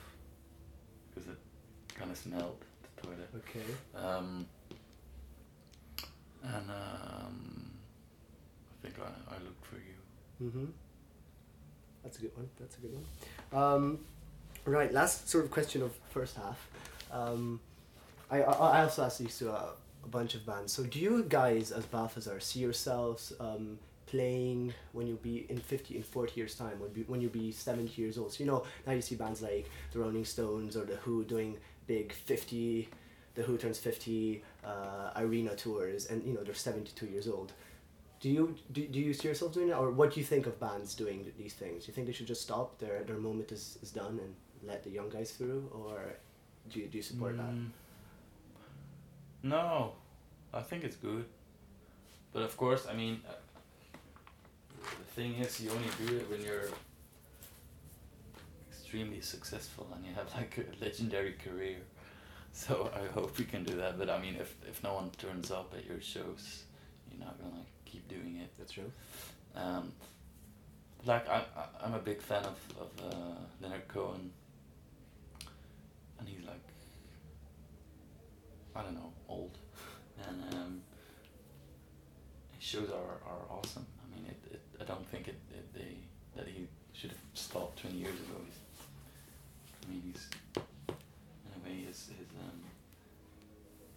because 1.15 1.29
it 1.29 1.37
kind 1.95 2.11
of 2.11 2.17
smelled 2.17 2.65
the 3.09 3.15
toilet. 3.15 3.31
Okay. 3.49 4.07
Um, 4.07 4.47
and 6.43 6.71
um, 6.71 7.71
I 8.71 8.83
think 8.83 8.95
I, 9.01 9.35
I 9.35 9.39
looked 9.43 9.67
for 9.67 9.77
you. 9.77 10.49
Mm-hmm. 10.49 10.67
That's 12.03 12.19
a 12.19 12.21
good 12.21 12.37
one. 12.37 12.49
That's 12.61 12.77
a 12.77 12.81
good 12.81 12.93
one. 12.95 13.63
Um, 13.63 13.99
right. 14.65 14.93
Last 14.93 15.29
sort 15.29 15.45
of 15.45 15.51
question 15.51 15.83
of 15.83 15.93
first 16.11 16.37
half. 16.37 16.69
Um, 17.11 17.61
I, 18.31 18.43
I 18.43 18.53
I 18.53 18.83
also 18.83 19.05
asked 19.05 19.19
these 19.19 19.37
to 19.39 19.51
a, 19.51 19.73
a 20.05 20.09
bunch 20.09 20.35
of 20.35 20.47
bands. 20.47 20.73
So 20.73 20.85
do 20.85 20.99
you 21.01 21.25
guys 21.29 21.73
as 21.73 21.87
Balthazar 21.87 22.39
see 22.41 22.61
yourselves 22.61 23.33
um, 23.41 23.79
playing 24.07 24.73
when 24.93 25.07
you'll 25.09 25.17
be 25.17 25.47
in 25.49 25.59
fifty 25.59 25.97
in 25.97 26.03
forty 26.03 26.35
years 26.41 26.55
time 26.55 26.79
when 26.79 26.93
be, 26.93 27.03
when 27.03 27.21
you'll 27.21 27.31
be 27.31 27.51
seventy 27.51 28.01
years 28.01 28.19
old? 28.19 28.33
So 28.33 28.45
you 28.45 28.51
know 28.51 28.65
now 28.87 28.93
you 28.93 29.03
see 29.03 29.17
bands 29.17 29.43
like 29.43 29.69
the 29.93 29.99
Rolling 29.99 30.25
Stones 30.25 30.77
or 30.77 30.85
the 30.85 30.97
Who 30.97 31.25
doing 31.25 31.57
big 31.87 32.13
fifty. 32.13 32.89
The 33.35 33.43
Who 33.43 33.59
turns 33.59 33.79
fifty 33.79 34.43
uh, 34.65 35.11
arena 35.17 35.55
tours, 35.55 36.07
and 36.07 36.25
you 36.25 36.33
know 36.33 36.43
they're 36.43 36.55
seventy 36.55 36.93
two 36.95 37.07
years 37.07 37.29
old. 37.29 37.53
Do 38.19 38.31
you 38.31 38.57
do, 38.73 38.87
do 38.87 38.99
you 38.99 39.13
see 39.13 39.29
yourself 39.29 39.53
doing 39.53 39.69
it, 39.69 39.77
or 39.77 39.91
what 39.91 40.15
do 40.15 40.21
you 40.21 40.25
think 40.27 40.47
of 40.47 40.59
bands 40.59 40.95
doing 40.95 41.31
these 41.37 41.53
things? 41.53 41.85
Do 41.85 41.89
you 41.91 41.95
think 41.95 42.07
they 42.07 42.15
should 42.15 42.27
just 42.27 42.41
stop? 42.43 42.79
Their 42.79 43.03
their 43.05 43.19
moment 43.19 43.53
is, 43.53 43.79
is 43.83 43.91
done 43.91 44.19
and 44.25 44.35
let 44.67 44.83
the 44.85 44.91
young 44.91 45.11
guys 45.11 45.33
through, 45.33 45.69
or 45.75 46.15
do 46.73 46.81
you 46.81 46.87
do 46.87 46.97
you 46.97 47.03
support 47.03 47.37
that? 47.37 47.45
Mm, 47.53 47.69
No, 49.43 49.93
I 50.55 50.63
think 50.63 50.83
it's 50.85 50.97
good, 50.97 51.27
but 52.33 52.43
of 52.43 52.57
course, 52.57 52.87
I 52.91 52.95
mean, 52.95 53.21
uh, 53.29 53.33
the 54.83 55.11
thing 55.15 55.35
is, 55.35 55.61
you 55.61 55.71
only 55.71 55.91
do 56.07 56.17
it 56.17 56.31
when 56.31 56.41
you're 56.43 56.69
extremely 58.97 59.21
successful 59.21 59.87
and 59.95 60.07
you 60.07 60.13
have 60.15 60.33
like 60.35 60.57
a 60.59 60.85
legendary 60.85 61.35
career. 61.45 61.77
So 62.53 62.91
I 62.95 63.13
hope 63.13 63.37
we 63.39 63.45
can 63.45 63.63
do 63.63 63.77
that. 63.77 63.99
But 63.99 64.09
I 64.09 64.19
mean, 64.19 64.37
if 64.37 64.55
if 64.67 64.83
no 64.83 64.95
one 64.95 65.11
turns 65.19 65.51
up 65.51 65.75
at 65.77 65.85
your 65.85 66.01
shows, 66.01 66.65
you're 67.11 67.21
not 67.21 67.39
gonna 67.39 67.65
keep 67.85 68.09
doing 68.09 68.39
it. 68.43 68.51
That's 68.59 68.73
true. 68.73 68.91
Um, 69.55 69.93
like 71.05 71.29
I, 71.29 71.45
I 71.57 71.85
I'm 71.85 71.93
a 71.93 71.99
big 71.99 72.23
fan 72.23 72.45
of 72.45 72.59
of 72.81 72.91
uh, 73.13 73.39
Leonard 73.61 73.87
Cohen, 73.89 74.31
and 76.19 76.27
he's 76.27 76.47
like 76.47 76.67
I 78.75 78.83
don't 78.83 78.95
know 78.95 79.13
old, 79.29 79.59
and 80.27 80.55
um, 80.55 80.81
his 82.59 82.67
shows 82.67 82.89
are, 82.89 83.19
are 83.31 83.45
awesome. 83.51 83.87
I 84.03 84.17
mean, 84.17 84.27
it, 84.31 84.55
it 84.55 84.63
I 84.81 84.85
don't 84.85 85.07
think 85.07 85.29
it, 85.29 85.39
it 85.51 85.75
they 85.75 85.97
that 86.35 86.49
he 86.49 86.67
should 86.95 87.11
have 87.11 87.21
stopped 87.35 87.81
twenty 87.83 87.99
years 87.99 88.15
ago. 88.15 88.41
He's, 88.47 88.66
I 89.87 89.91
mean, 89.93 90.03
he's 90.13 90.29
in 90.57 90.63
a 91.63 91.69
way 91.69 91.85
his 91.87 92.09
his 92.09 92.27
um. 92.41 92.61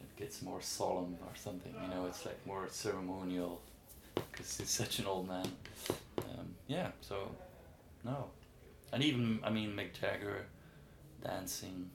It 0.01 0.15
gets 0.17 0.41
more 0.41 0.61
solemn 0.61 1.17
or 1.21 1.35
something, 1.35 1.73
you 1.81 1.89
know. 1.89 2.05
It's 2.05 2.25
like 2.25 2.45
more 2.45 2.67
ceremonial 2.69 3.61
because 4.15 4.57
he's 4.57 4.69
such 4.69 4.99
an 4.99 5.05
old 5.07 5.27
man. 5.27 5.47
Um, 6.19 6.55
yeah, 6.67 6.89
so 7.01 7.31
no, 8.03 8.25
and 8.93 9.03
even 9.03 9.39
I 9.43 9.49
mean 9.49 9.71
Mick 9.75 9.93
Jagger 9.99 10.45
dancing 11.23 11.89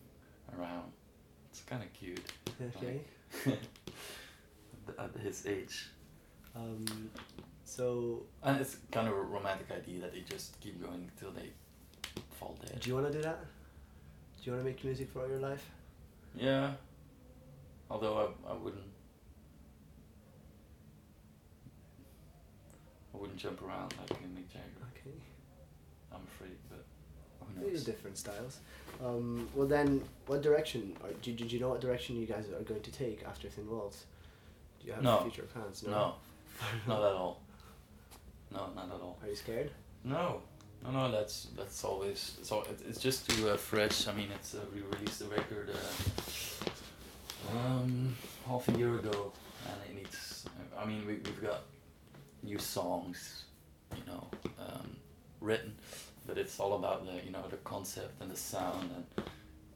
around. 0.58 0.90
It's 1.50 1.62
kind 1.62 1.82
of 1.82 1.92
cute 1.92 2.20
Okay. 2.76 3.00
at- 3.46 4.98
at 4.98 5.20
his 5.22 5.46
age, 5.46 5.86
Um, 6.56 6.84
so 7.64 8.22
and 8.42 8.60
it's 8.60 8.76
kind 8.90 9.06
of 9.08 9.14
a 9.14 9.22
romantic 9.22 9.70
idea 9.70 10.00
that 10.00 10.12
they 10.12 10.20
just 10.20 10.58
keep 10.60 10.82
going 10.82 11.10
till 11.18 11.30
they 11.30 11.50
fall 12.38 12.56
dead. 12.60 12.80
do 12.80 12.88
you 12.90 12.94
want 12.96 13.06
to 13.06 13.12
do 13.12 13.22
that? 13.22 13.38
Do 14.44 14.50
you 14.50 14.56
want 14.56 14.66
to 14.66 14.70
make 14.72 14.84
music 14.84 15.08
for 15.10 15.22
all 15.22 15.28
your 15.28 15.38
life? 15.38 15.70
Yeah, 16.36 16.72
although 17.90 18.34
I 18.46 18.50
I 18.50 18.54
wouldn't. 18.54 18.82
I 23.14 23.16
wouldn't 23.16 23.38
jump 23.38 23.62
around 23.62 23.94
like 23.98 24.10
Mick 24.10 24.48
Jagger. 24.52 24.84
Okay. 24.92 25.16
I'm 26.12 26.20
afraid, 26.28 26.56
but 26.68 26.84
who 27.40 27.60
Maybe 27.60 27.72
knows? 27.72 27.84
different 27.84 28.18
styles. 28.18 28.58
Um, 29.02 29.48
well 29.54 29.66
then, 29.66 30.02
what 30.26 30.42
direction? 30.42 30.94
Or 31.02 31.08
did, 31.22 31.36
did 31.38 31.50
you 31.50 31.58
know 31.60 31.70
what 31.70 31.80
direction 31.80 32.16
you 32.16 32.26
guys 32.26 32.44
are 32.50 32.62
going 32.64 32.82
to 32.82 32.90
take 32.92 33.24
after 33.24 33.48
Thin 33.48 33.70
Walls? 33.70 34.04
Do 34.80 34.88
you 34.88 34.92
have 34.92 35.02
No. 35.02 35.20
future 35.22 35.42
plans? 35.44 35.82
No. 35.84 35.90
No, 35.90 36.14
not 36.86 36.98
at 36.98 37.14
all. 37.14 37.40
No, 38.52 38.68
not 38.76 38.86
at 38.88 39.00
all. 39.00 39.16
Are 39.22 39.28
you 39.28 39.36
scared? 39.36 39.70
No, 40.04 40.42
no, 40.84 40.90
no. 40.90 41.10
That's 41.10 41.48
that's 41.56 41.84
always 41.84 42.38
so. 42.42 42.62
It, 42.62 42.80
it's 42.88 43.00
just 43.00 43.28
too 43.28 43.50
uh, 43.50 43.56
fresh. 43.56 44.06
I 44.08 44.12
mean, 44.12 44.28
it's 44.34 44.54
uh, 44.54 44.60
we 44.74 44.82
released 44.82 45.20
the 45.20 45.26
record 45.26 45.70
uh, 45.70 47.56
um 47.56 48.14
half 48.46 48.68
a 48.68 48.72
year 48.78 48.94
ago, 48.96 49.32
and 49.66 49.76
it 49.90 49.96
needs. 49.96 50.44
I 50.78 50.84
mean, 50.84 51.06
we 51.06 51.14
we've 51.14 51.42
got 51.42 51.62
new 52.42 52.58
songs, 52.58 53.44
you 53.96 54.02
know, 54.06 54.26
um, 54.58 54.96
written, 55.40 55.74
but 56.26 56.36
it's 56.38 56.60
all 56.60 56.74
about 56.74 57.06
the 57.06 57.24
you 57.24 57.30
know 57.30 57.44
the 57.48 57.56
concept 57.58 58.20
and 58.20 58.30
the 58.30 58.36
sound 58.36 58.90
and 58.94 59.26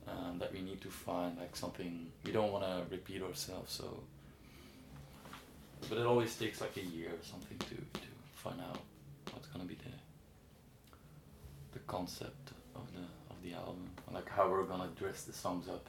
um, 0.09 0.39
that 0.39 0.53
we 0.53 0.61
need 0.61 0.81
to 0.83 0.89
find 0.89 1.39
like 1.39 1.57
something. 1.57 2.07
We 2.25 2.33
don't 2.33 2.53
want 2.53 2.65
to 2.65 2.83
repeat 2.91 3.23
ourselves, 3.23 3.73
so. 3.73 4.03
But 5.89 5.99
it 5.99 6.07
always 6.07 6.35
takes 6.37 6.61
like 6.61 6.77
a 6.77 6.83
year 6.83 7.11
or 7.11 7.25
something 7.25 7.59
to 7.59 8.01
to 8.01 8.07
find 8.35 8.61
out 8.61 8.81
what's 9.33 9.47
gonna 9.47 9.65
be 9.65 9.75
the 9.75 10.08
the 11.79 11.93
concept 11.93 12.53
of 12.75 12.87
the 12.93 13.05
of 13.31 13.37
the 13.43 13.53
album, 13.55 13.91
like 14.13 14.29
how 14.29 14.49
we're 14.51 14.65
gonna 14.65 14.91
dress 14.97 15.25
the 15.25 15.33
songs 15.33 15.69
up. 15.69 15.87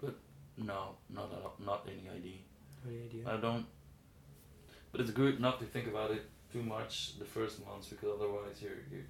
But 0.00 0.14
no, 0.56 0.96
not 1.10 1.30
all, 1.32 1.54
not 1.64 1.86
any 1.86 2.08
idea. 2.08 2.40
Any 2.86 3.02
idea? 3.04 3.22
I 3.26 3.36
don't. 3.36 3.66
But 4.90 5.00
it's 5.00 5.10
good 5.10 5.40
not 5.40 5.58
to 5.60 5.66
think 5.66 5.86
about 5.88 6.10
it 6.10 6.24
too 6.52 6.62
much 6.62 7.18
the 7.18 7.24
first 7.24 7.64
months 7.66 7.88
because 7.88 8.10
otherwise 8.18 8.60
you 8.60 8.70
you 8.90 9.02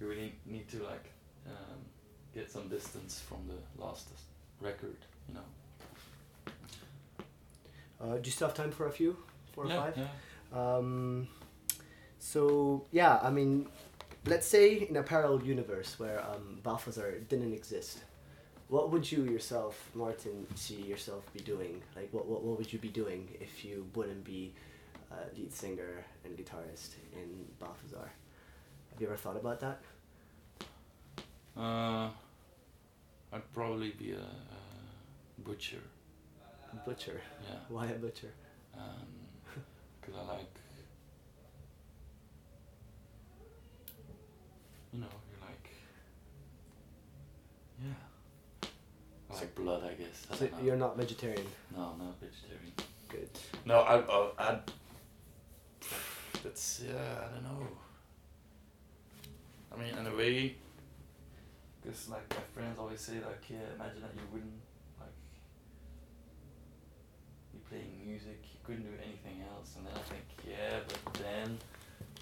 you 0.00 0.08
really 0.08 0.34
need 0.46 0.68
to 0.68 0.82
like 0.82 1.06
um, 1.46 1.80
get 2.34 2.50
some 2.50 2.68
distance 2.68 3.20
from 3.28 3.38
the 3.46 3.82
last 3.82 4.08
record, 4.60 4.96
you 5.28 5.34
know. 5.34 5.48
Uh, 8.00 8.16
do 8.18 8.22
you 8.24 8.32
still 8.32 8.48
have 8.48 8.56
time 8.56 8.72
for 8.72 8.86
a 8.86 8.90
few? 8.90 9.16
Four 9.52 9.64
or 9.64 9.68
yeah, 9.68 9.82
five? 9.82 9.96
yeah. 9.96 10.06
Um, 10.52 11.28
so 12.30 12.84
yeah, 12.92 13.18
I 13.22 13.30
mean, 13.30 13.68
let's 14.26 14.46
say 14.46 14.86
in 14.88 14.96
a 14.96 15.02
parallel 15.02 15.42
universe 15.44 15.98
where 15.98 16.20
um, 16.30 16.60
Balthazar 16.62 17.18
didn't 17.28 17.52
exist, 17.52 17.98
what 18.68 18.90
would 18.92 19.10
you 19.10 19.24
yourself, 19.24 19.90
Maarten, 19.96 20.46
see 20.54 20.80
yourself 20.82 21.22
be 21.32 21.40
doing? 21.40 21.82
Like, 21.96 22.08
what 22.12 22.26
what, 22.26 22.42
what 22.42 22.58
would 22.58 22.72
you 22.72 22.78
be 22.78 22.88
doing 22.88 23.28
if 23.40 23.64
you 23.64 23.86
wouldn't 23.94 24.24
be 24.24 24.54
uh, 25.12 25.16
lead 25.36 25.52
singer 25.52 26.04
and 26.24 26.36
guitarist 26.36 26.96
in 27.12 27.28
Balthazar. 27.60 28.10
Have 28.92 29.00
you 29.00 29.06
ever 29.08 29.16
thought 29.16 29.36
about 29.36 29.60
that? 29.60 29.80
Uh, 31.56 32.08
I'd 33.32 33.52
probably 33.52 33.90
be 33.92 34.12
a, 34.12 34.18
a 34.18 35.40
butcher. 35.44 35.78
Butcher. 36.86 37.20
Yeah. 37.48 37.56
Why 37.68 37.86
a 37.86 37.94
butcher? 37.94 38.32
Because 40.00 40.14
I 40.20 40.32
like. 40.32 40.54
You 44.92 45.00
know, 45.00 45.06
you're 45.30 45.48
like. 45.48 45.70
Yeah. 47.82 48.68
I 49.30 49.34
So- 49.34 49.40
like 49.76 49.98
blood, 50.28 50.30
I 50.30 50.32
guess. 50.32 50.32
I 50.32 50.36
So 50.36 50.46
don't 50.46 50.64
you're 50.64 50.76
not 50.76 50.96
vegetarian. 50.96 51.46
No, 51.74 51.94
not 51.98 52.14
vegetarian. 52.20 52.72
Good. 53.08 53.28
No, 53.64 53.80
I, 53.80 53.98
I, 54.00 54.50
I'd. 54.50 54.60
That's 56.42 56.82
yeah. 56.86 56.92
I 56.94 57.34
don't 57.34 57.44
know. 57.44 57.66
I 59.72 59.76
mean, 59.80 59.94
in 59.98 60.06
a 60.06 60.16
way, 60.16 60.54
because 61.82 62.08
like 62.08 62.28
my 62.30 62.42
friends 62.54 62.78
always 62.78 63.00
say, 63.00 63.14
like, 63.14 63.42
yeah, 63.48 63.56
imagine 63.74 64.02
that 64.02 64.14
you 64.14 64.22
wouldn't 64.32 64.60
like 65.00 65.08
be 67.52 67.58
playing 67.68 68.00
music, 68.06 68.40
you 68.52 68.60
couldn't 68.64 68.84
do 68.84 68.96
anything 69.02 69.42
else, 69.50 69.74
and 69.76 69.86
then 69.86 69.94
I 69.96 70.02
think, 70.10 70.24
yeah, 70.48 70.78
but 70.86 71.14
then 71.14 71.58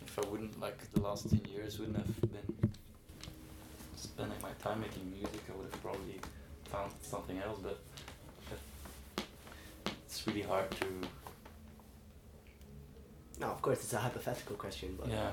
if 0.04 0.18
I 0.18 0.28
wouldn't 0.28 0.58
like 0.60 0.78
the 0.92 1.00
last 1.00 1.28
ten 1.28 1.42
years 1.52 1.78
wouldn't 1.78 1.96
have 1.98 2.20
been 2.22 2.70
spending 3.96 4.38
my 4.42 4.50
time 4.62 4.80
making 4.80 5.10
music, 5.10 5.42
I 5.52 5.56
would 5.56 5.70
have 5.70 5.82
probably 5.82 6.20
found 6.72 6.90
something 7.02 7.38
else, 7.38 7.58
but. 7.62 7.78
It's 10.06 10.26
really 10.26 10.42
hard 10.42 10.70
to 10.72 10.86
No, 13.40 13.46
of 13.46 13.62
course 13.62 13.78
it's 13.84 13.92
a 13.94 13.98
hypothetical 13.98 14.56
question, 14.56 14.96
but 15.00 15.08
Yeah. 15.08 15.30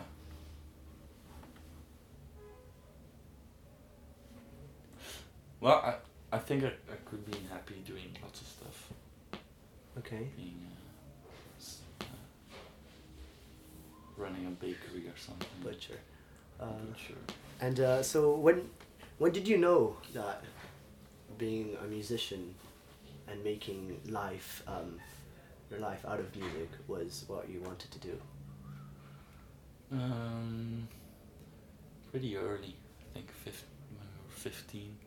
Well, 5.59 5.75
I, 5.75 5.95
I 6.35 6.39
think 6.39 6.63
I, 6.63 6.67
I 6.67 6.95
could 7.05 7.25
be 7.29 7.37
happy 7.51 7.75
doing 7.85 8.15
lots 8.23 8.41
of 8.41 8.47
stuff. 8.47 8.89
okay. 9.97 10.29
Being 10.37 10.61
uh, 10.65 11.31
s- 11.59 11.79
uh, 12.01 12.05
running 14.17 14.45
a 14.47 14.51
bakery 14.51 15.07
or 15.07 15.17
something. 15.17 15.47
Butcher. 15.63 15.99
Uh, 16.59 16.65
Butcher. 16.91 17.15
and 17.61 17.79
uh, 17.79 18.03
so 18.03 18.35
when 18.35 18.69
when 19.17 19.31
did 19.31 19.47
you 19.47 19.57
know 19.57 19.97
that 20.13 20.43
being 21.37 21.77
a 21.83 21.87
musician 21.87 22.55
and 23.27 23.43
making 23.43 23.99
life 24.09 24.63
um, 24.67 24.99
your 25.69 25.79
life 25.79 26.03
out 26.05 26.19
of 26.19 26.35
music 26.35 26.69
was 26.87 27.25
what 27.27 27.49
you 27.49 27.61
wanted 27.61 27.91
to 27.91 27.99
do? 27.99 28.19
Um, 29.91 30.87
pretty 32.11 32.35
early. 32.37 32.75
I 33.01 33.13
think 33.13 33.31
fif- 33.31 33.65
when 33.97 34.07
we 34.07 34.25
were 34.25 34.31
fifteen. 34.31 34.97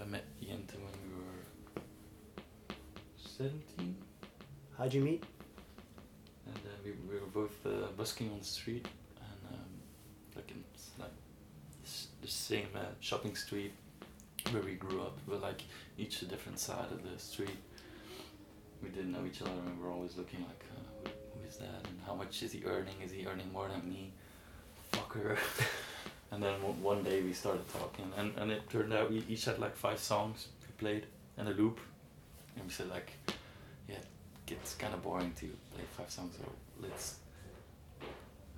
I 0.00 0.04
met 0.04 0.24
Jinte 0.42 0.74
when 0.74 0.94
we 1.02 1.14
were 1.22 2.74
seventeen. 3.16 3.96
How'd 4.76 4.92
you 4.92 5.02
meet? 5.02 5.24
And 6.46 6.56
uh, 6.56 6.68
we, 6.84 6.92
we 7.08 7.20
were 7.20 7.26
both 7.26 7.64
uh, 7.64 7.88
busking 7.96 8.30
on 8.30 8.38
the 8.38 8.44
street 8.44 8.86
and 9.18 9.54
um, 9.54 9.70
like 10.36 10.50
in 10.50 10.64
like 10.98 11.12
the 12.22 12.28
same 12.28 12.68
uh, 12.74 12.80
shopping 13.00 13.36
street 13.36 13.72
where 14.50 14.62
we 14.62 14.74
grew 14.74 15.00
up, 15.02 15.18
but 15.26 15.40
like 15.40 15.62
each 15.98 16.22
a 16.22 16.26
different 16.26 16.58
side 16.58 16.90
of 16.90 17.02
the 17.02 17.18
street. 17.18 17.56
We 18.82 18.90
didn't 18.90 19.12
know 19.12 19.24
each 19.26 19.40
other 19.40 19.50
and 19.50 19.78
we 19.78 19.84
were 19.84 19.90
always 19.90 20.16
looking 20.16 20.40
like, 20.40 20.64
uh, 20.76 21.08
who, 21.34 21.48
is 21.48 21.56
that 21.56 21.88
and 21.88 21.98
how 22.06 22.14
much 22.14 22.42
is 22.42 22.52
he 22.52 22.62
earning? 22.64 22.94
Is 23.02 23.10
he 23.12 23.26
earning 23.26 23.50
more 23.52 23.68
than 23.68 23.88
me? 23.88 24.12
Fucker. 24.92 25.38
and 26.30 26.42
then 26.42 26.54
one, 26.82 27.02
day 27.02 27.22
we 27.22 27.32
started 27.32 27.62
talking 27.72 28.12
and, 28.16 28.36
and 28.36 28.50
it 28.50 28.68
turned 28.68 28.92
out 28.92 29.10
we 29.10 29.24
each 29.28 29.46
had 29.46 29.58
like 29.58 29.74
five 29.74 29.98
songs 29.98 30.48
we 30.62 30.72
played 30.78 31.06
in 31.38 31.46
a 31.46 31.50
loop. 31.50 31.80
And 32.56 32.64
we 32.66 32.70
said 32.70 32.90
like, 32.90 33.12
yeah, 33.88 33.96
gets 34.46 34.74
kind 34.74 34.92
of 34.92 35.02
boring 35.02 35.32
to 35.40 35.46
play 35.74 35.84
five 35.96 36.10
songs. 36.10 36.34
So 36.36 36.48
let's, 36.80 37.16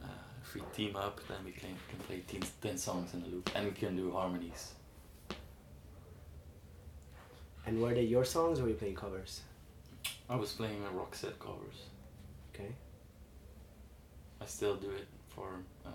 uh, 0.02 0.08
if 0.42 0.54
we 0.54 0.60
team 0.74 0.96
up, 0.96 1.20
then 1.28 1.38
we 1.44 1.52
can, 1.52 1.70
can 1.88 1.98
play 2.00 2.22
ten, 2.26 2.42
10 2.60 2.76
songs 2.76 3.14
in 3.14 3.22
a 3.22 3.26
loop 3.26 3.50
and 3.54 3.66
we 3.66 3.72
can 3.72 3.96
do 3.96 4.10
harmonies. 4.10 4.72
And 7.66 7.80
were 7.82 7.94
they 7.94 8.02
your 8.02 8.24
songs 8.24 8.58
or 8.60 8.64
were 8.64 8.68
you 8.70 8.74
playing 8.74 8.94
covers? 8.94 9.40
I 10.30 10.36
was 10.36 10.52
playing 10.52 10.82
a 10.84 10.90
Roxette 10.96 11.38
covers. 11.38 11.78
Okay. 12.54 12.72
I 14.40 14.46
still 14.46 14.76
do 14.76 14.90
it 14.90 15.06
for 15.28 15.48
uh, 15.84 15.90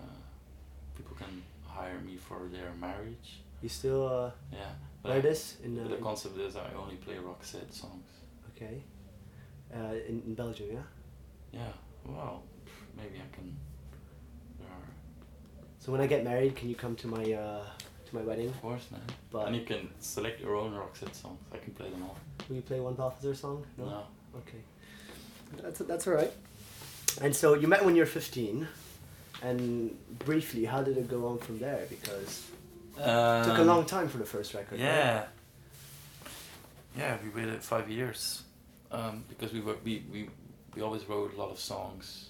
people 0.98 1.16
can 1.16 1.42
hire 1.66 2.00
me 2.00 2.18
for 2.18 2.48
their 2.52 2.72
marriage. 2.80 3.40
You 3.62 3.70
still 3.70 4.08
uh, 4.08 4.32
Yeah. 4.52 4.72
play 5.04 5.18
I- 5.18 5.22
this 5.22 5.58
in, 5.64 5.78
uh, 5.80 5.84
but 5.84 5.90
the 5.92 5.98
in- 5.98 6.04
concept 6.04 6.38
is 6.38 6.56
I 6.56 6.74
only 6.74 6.96
play 6.96 7.16
Roxette 7.16 7.72
songs. 7.74 8.08
okay. 8.56 8.84
Uh, 9.74 9.94
in, 10.10 10.22
in 10.28 10.34
Belgium, 10.36 10.68
yeah. 10.74 10.82
Yeah. 11.54 11.72
Well, 12.06 12.44
maybe 12.98 13.18
I 13.20 13.36
can. 13.36 13.56
There 14.60 14.68
are, 14.68 14.90
So 15.80 15.92
when 15.94 16.02
I 16.02 16.08
get 16.08 16.24
married, 16.26 16.56
can 16.58 16.68
you 16.68 16.76
come 16.76 16.96
to 16.98 17.08
my 17.08 17.32
uh, 17.32 17.64
to 18.12 18.16
my 18.18 18.22
wedding? 18.22 18.48
of 18.50 18.62
course, 18.62 18.86
man. 18.92 19.02
But 19.32 19.48
and 19.48 19.56
you 19.56 19.64
can 19.64 19.90
select 20.00 20.40
your 20.42 20.56
own 20.56 20.74
Roxette 20.74 21.16
songs. 21.16 21.40
I 21.54 21.58
can 21.58 21.74
play 21.74 21.90
them 21.90 22.04
all. 22.04 22.18
will 22.48 22.58
you 22.58 22.62
play 22.62 22.80
one 22.80 22.94
Balthazar 22.94 23.34
song? 23.36 23.66
No. 23.78 24.04
Okay. 24.36 24.60
That's 25.62 25.80
that's 25.80 26.08
all 26.08 26.14
right. 26.14 26.32
And 27.22 27.36
so 27.36 27.56
you 27.56 27.68
met 27.68 27.84
when 27.84 27.96
you 27.96 28.02
were 28.04 28.08
fifteen, 28.08 28.68
and 29.42 29.98
briefly, 30.20 30.66
how 30.66 30.82
did 30.84 30.98
it 30.98 31.10
go 31.10 31.28
on 31.28 31.40
from 31.40 31.60
there? 31.60 31.86
Because 31.90 32.46
it 32.98 33.00
took 33.46 33.58
a 33.58 33.62
Um, 33.62 33.68
long 33.68 33.86
time 33.86 34.08
for 34.08 34.18
the 34.18 34.26
first 34.26 34.54
record. 34.54 34.80
right? 34.80 34.86
Yeah. 34.86 35.26
Yeah, 36.98 37.18
we 37.24 37.30
waited 37.30 37.64
five 37.64 37.90
years, 37.90 38.44
um, 38.92 39.24
because 39.30 39.54
we 39.54 39.62
were 39.62 39.76
we, 39.84 40.04
we 40.12 40.30
we 40.76 40.82
always 40.82 41.04
wrote 41.08 41.34
a 41.34 41.38
lot 41.38 41.50
of 41.52 41.60
songs. 41.60 42.28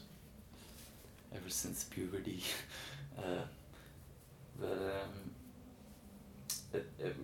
Ever 1.34 1.50
since 1.50 1.84
puberty, 1.86 2.44
uh, 3.18 3.44
but 4.60 4.72
um, 4.74 5.31
it, 6.74 6.88
it, 7.00 7.16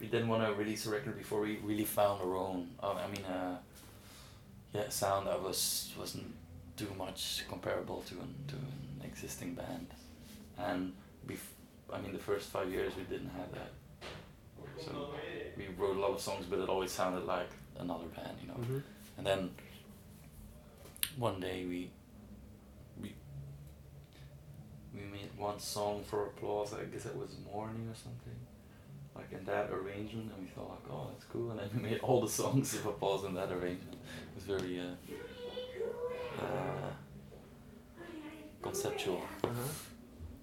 we 0.00 0.06
didn't 0.06 0.28
want 0.28 0.44
to 0.46 0.52
release 0.54 0.86
a 0.86 0.90
record 0.90 1.16
before 1.16 1.40
we 1.40 1.58
really 1.62 1.84
found 1.84 2.20
our 2.22 2.36
own. 2.36 2.68
Uh, 2.82 2.94
I 2.94 3.06
mean, 3.08 3.24
uh, 3.24 3.56
yeah, 4.72 4.88
sound 4.88 5.26
that 5.26 5.40
was 5.42 5.92
wasn't 5.98 6.34
too 6.76 6.88
much 6.98 7.44
comparable 7.48 8.02
to 8.08 8.14
an 8.14 8.34
to 8.48 8.54
an 8.56 9.02
existing 9.04 9.54
band, 9.54 9.86
and 10.58 10.92
we, 11.26 11.36
I 11.92 12.00
mean, 12.00 12.12
the 12.12 12.18
first 12.18 12.48
five 12.50 12.70
years 12.70 12.92
we 12.96 13.04
didn't 13.04 13.30
have 13.30 13.50
that. 13.52 13.72
So 14.84 15.10
we 15.56 15.68
wrote 15.78 15.96
a 15.96 16.00
lot 16.00 16.10
of 16.10 16.20
songs, 16.20 16.46
but 16.46 16.58
it 16.58 16.68
always 16.68 16.90
sounded 16.90 17.24
like 17.24 17.48
another 17.78 18.06
band, 18.16 18.36
you 18.42 18.48
know. 18.48 18.54
Mhm. 18.58 18.82
And 19.18 19.26
then 19.26 19.50
one 21.16 21.38
day 21.40 21.64
we 21.64 21.90
we 23.00 23.14
we 24.94 25.00
made 25.02 25.30
one 25.36 25.58
song 25.60 26.02
for 26.04 26.26
applause. 26.26 26.74
I 26.74 26.84
guess 26.84 27.06
it 27.06 27.16
was 27.16 27.30
morning 27.52 27.88
or 27.88 27.94
something, 27.94 28.38
like 29.14 29.32
in 29.32 29.44
that 29.44 29.70
arrangement, 29.70 30.32
and 30.34 30.42
we 30.42 30.48
thought 30.48 30.70
like, 30.70 30.90
oh, 30.90 31.06
that's 31.12 31.24
cool. 31.24 31.50
And 31.50 31.60
then 31.60 31.70
we 31.74 31.82
made 31.90 32.00
all 32.00 32.20
the 32.20 32.28
songs 32.28 32.74
of 32.74 32.86
applause 32.86 33.24
in 33.24 33.34
that 33.34 33.50
arrangement. 33.50 33.94
It 33.94 34.34
was 34.34 34.44
very 34.44 34.80
uh, 34.80 36.42
uh, 36.42 36.90
conceptual. 38.62 39.22
Uh-huh. 39.42 39.52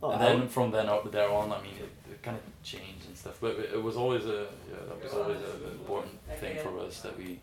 Oh, 0.04 0.12
and 0.12 0.22
then 0.22 0.48
from 0.48 0.72
then 0.72 0.88
up 0.88 1.12
there 1.12 1.30
on, 1.30 1.52
I 1.52 1.62
mean, 1.62 1.76
it, 1.78 2.12
it 2.12 2.24
kind 2.24 2.36
of 2.36 2.44
changed 2.64 3.06
and 3.08 3.16
stuff. 3.16 3.38
But 3.40 3.60
it, 3.60 3.82
was 3.82 3.96
always 3.98 4.26
a 4.26 4.48
yeah, 4.70 4.78
that 4.88 5.04
was 5.04 5.14
always 5.14 5.38
an 5.38 5.72
important 5.72 6.20
thing 6.40 6.58
for 6.64 6.80
us 6.80 7.02
that 7.02 7.16
we 7.18 7.40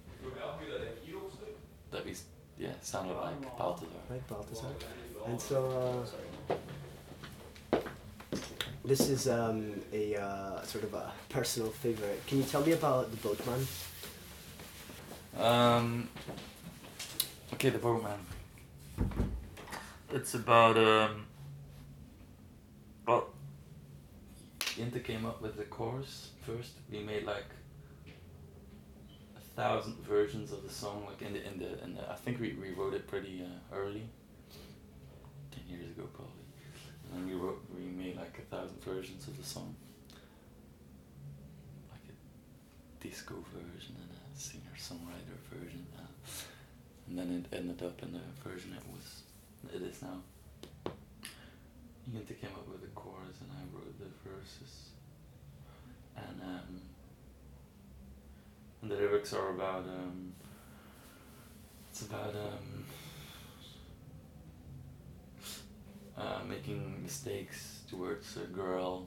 that 1.92 2.04
we 2.04 2.14
yeah 2.58 2.72
sounded 2.80 3.14
like 3.14 3.56
Balthazar. 3.56 3.92
Like 4.10 4.26
Balthazar. 4.26 4.66
And 5.26 5.40
so 5.40 6.04
uh, 6.04 6.27
this 8.88 9.10
is 9.10 9.28
um, 9.28 9.74
a 9.92 10.16
uh, 10.16 10.62
sort 10.62 10.84
of 10.84 10.94
a 10.94 11.12
personal 11.28 11.70
favorite. 11.70 12.26
Can 12.26 12.38
you 12.38 12.44
tell 12.44 12.64
me 12.64 12.72
about 12.72 13.10
the 13.10 13.16
Boatman? 13.18 13.66
Um, 15.38 16.08
okay, 17.52 17.68
the 17.68 17.78
Boatman. 17.78 18.18
It's 20.10 20.34
about 20.34 20.78
um. 20.78 21.26
Well, 23.06 23.28
Jinte 24.60 25.04
came 25.04 25.26
up 25.26 25.42
with 25.42 25.56
the 25.56 25.64
chorus 25.64 26.30
first. 26.46 26.72
We 26.90 27.00
made 27.00 27.24
like 27.24 27.50
a 29.36 29.40
thousand 29.54 29.96
versions 30.06 30.50
of 30.50 30.62
the 30.62 30.72
song, 30.72 31.06
like 31.06 31.20
in 31.20 31.34
the 31.34 31.46
in 31.46 31.58
the 31.58 31.84
in 31.84 31.94
the. 31.94 32.10
I 32.10 32.16
think 32.16 32.40
we, 32.40 32.54
we 32.54 32.70
wrote 32.70 32.94
it 32.94 33.06
pretty 33.06 33.42
uh, 33.42 33.76
early. 33.76 34.04
Ten 35.50 35.64
years 35.68 35.90
ago, 35.90 36.04
probably. 36.14 36.32
And 37.10 37.20
then 37.20 37.26
we 37.26 37.34
wrote 37.34 37.62
we 37.74 37.84
made 37.84 38.16
like 38.16 38.38
a 38.38 38.54
thousand 38.54 38.80
versions 38.98 39.28
of 39.28 39.36
the 39.36 39.44
song. 39.44 39.76
Like 41.88 42.00
a 42.08 43.04
disco 43.04 43.34
version 43.54 43.94
and 43.94 44.10
a 44.10 44.40
singer 44.40 44.74
songwriter 44.76 45.38
version. 45.52 45.86
Uh, 45.96 46.02
and 47.06 47.18
then 47.18 47.46
it 47.52 47.56
ended 47.56 47.80
up 47.80 48.02
in 48.02 48.12
the 48.12 48.18
version 48.42 48.74
it 48.76 48.82
was 48.92 49.22
it 49.72 49.82
is 49.82 50.02
now. 50.02 50.20
Jinte 52.10 52.40
came 52.40 52.50
up 52.50 52.66
with 52.68 52.80
the 52.80 52.88
chorus 52.88 53.38
and 53.40 53.50
I 53.52 53.62
wrote 53.72 53.94
the 54.00 54.28
verses. 54.28 54.90
And 56.16 56.42
um, 56.42 56.80
and 58.82 58.90
the 58.90 58.96
lyrics 58.96 59.32
are 59.32 59.50
about 59.50 59.84
um, 59.84 60.32
it's 61.88 62.02
about 62.02 62.34
um, 62.34 62.84
uh, 66.16 66.40
making 66.48 67.00
mistakes 67.00 67.77
towards 67.90 68.36
a 68.36 68.40
girl 68.46 69.06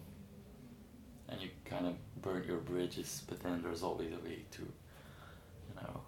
and 1.30 1.40
you 1.42 1.50
kind 1.66 1.86
of 1.88 1.94
burn 2.22 2.44
your 2.48 2.58
bridges 2.58 3.24
but 3.28 3.40
then 3.44 3.62
there's 3.64 3.84
always 3.84 4.12
a 4.12 4.20
way 4.28 4.40
to 4.52 4.62
you 4.62 5.76
know 5.76 6.02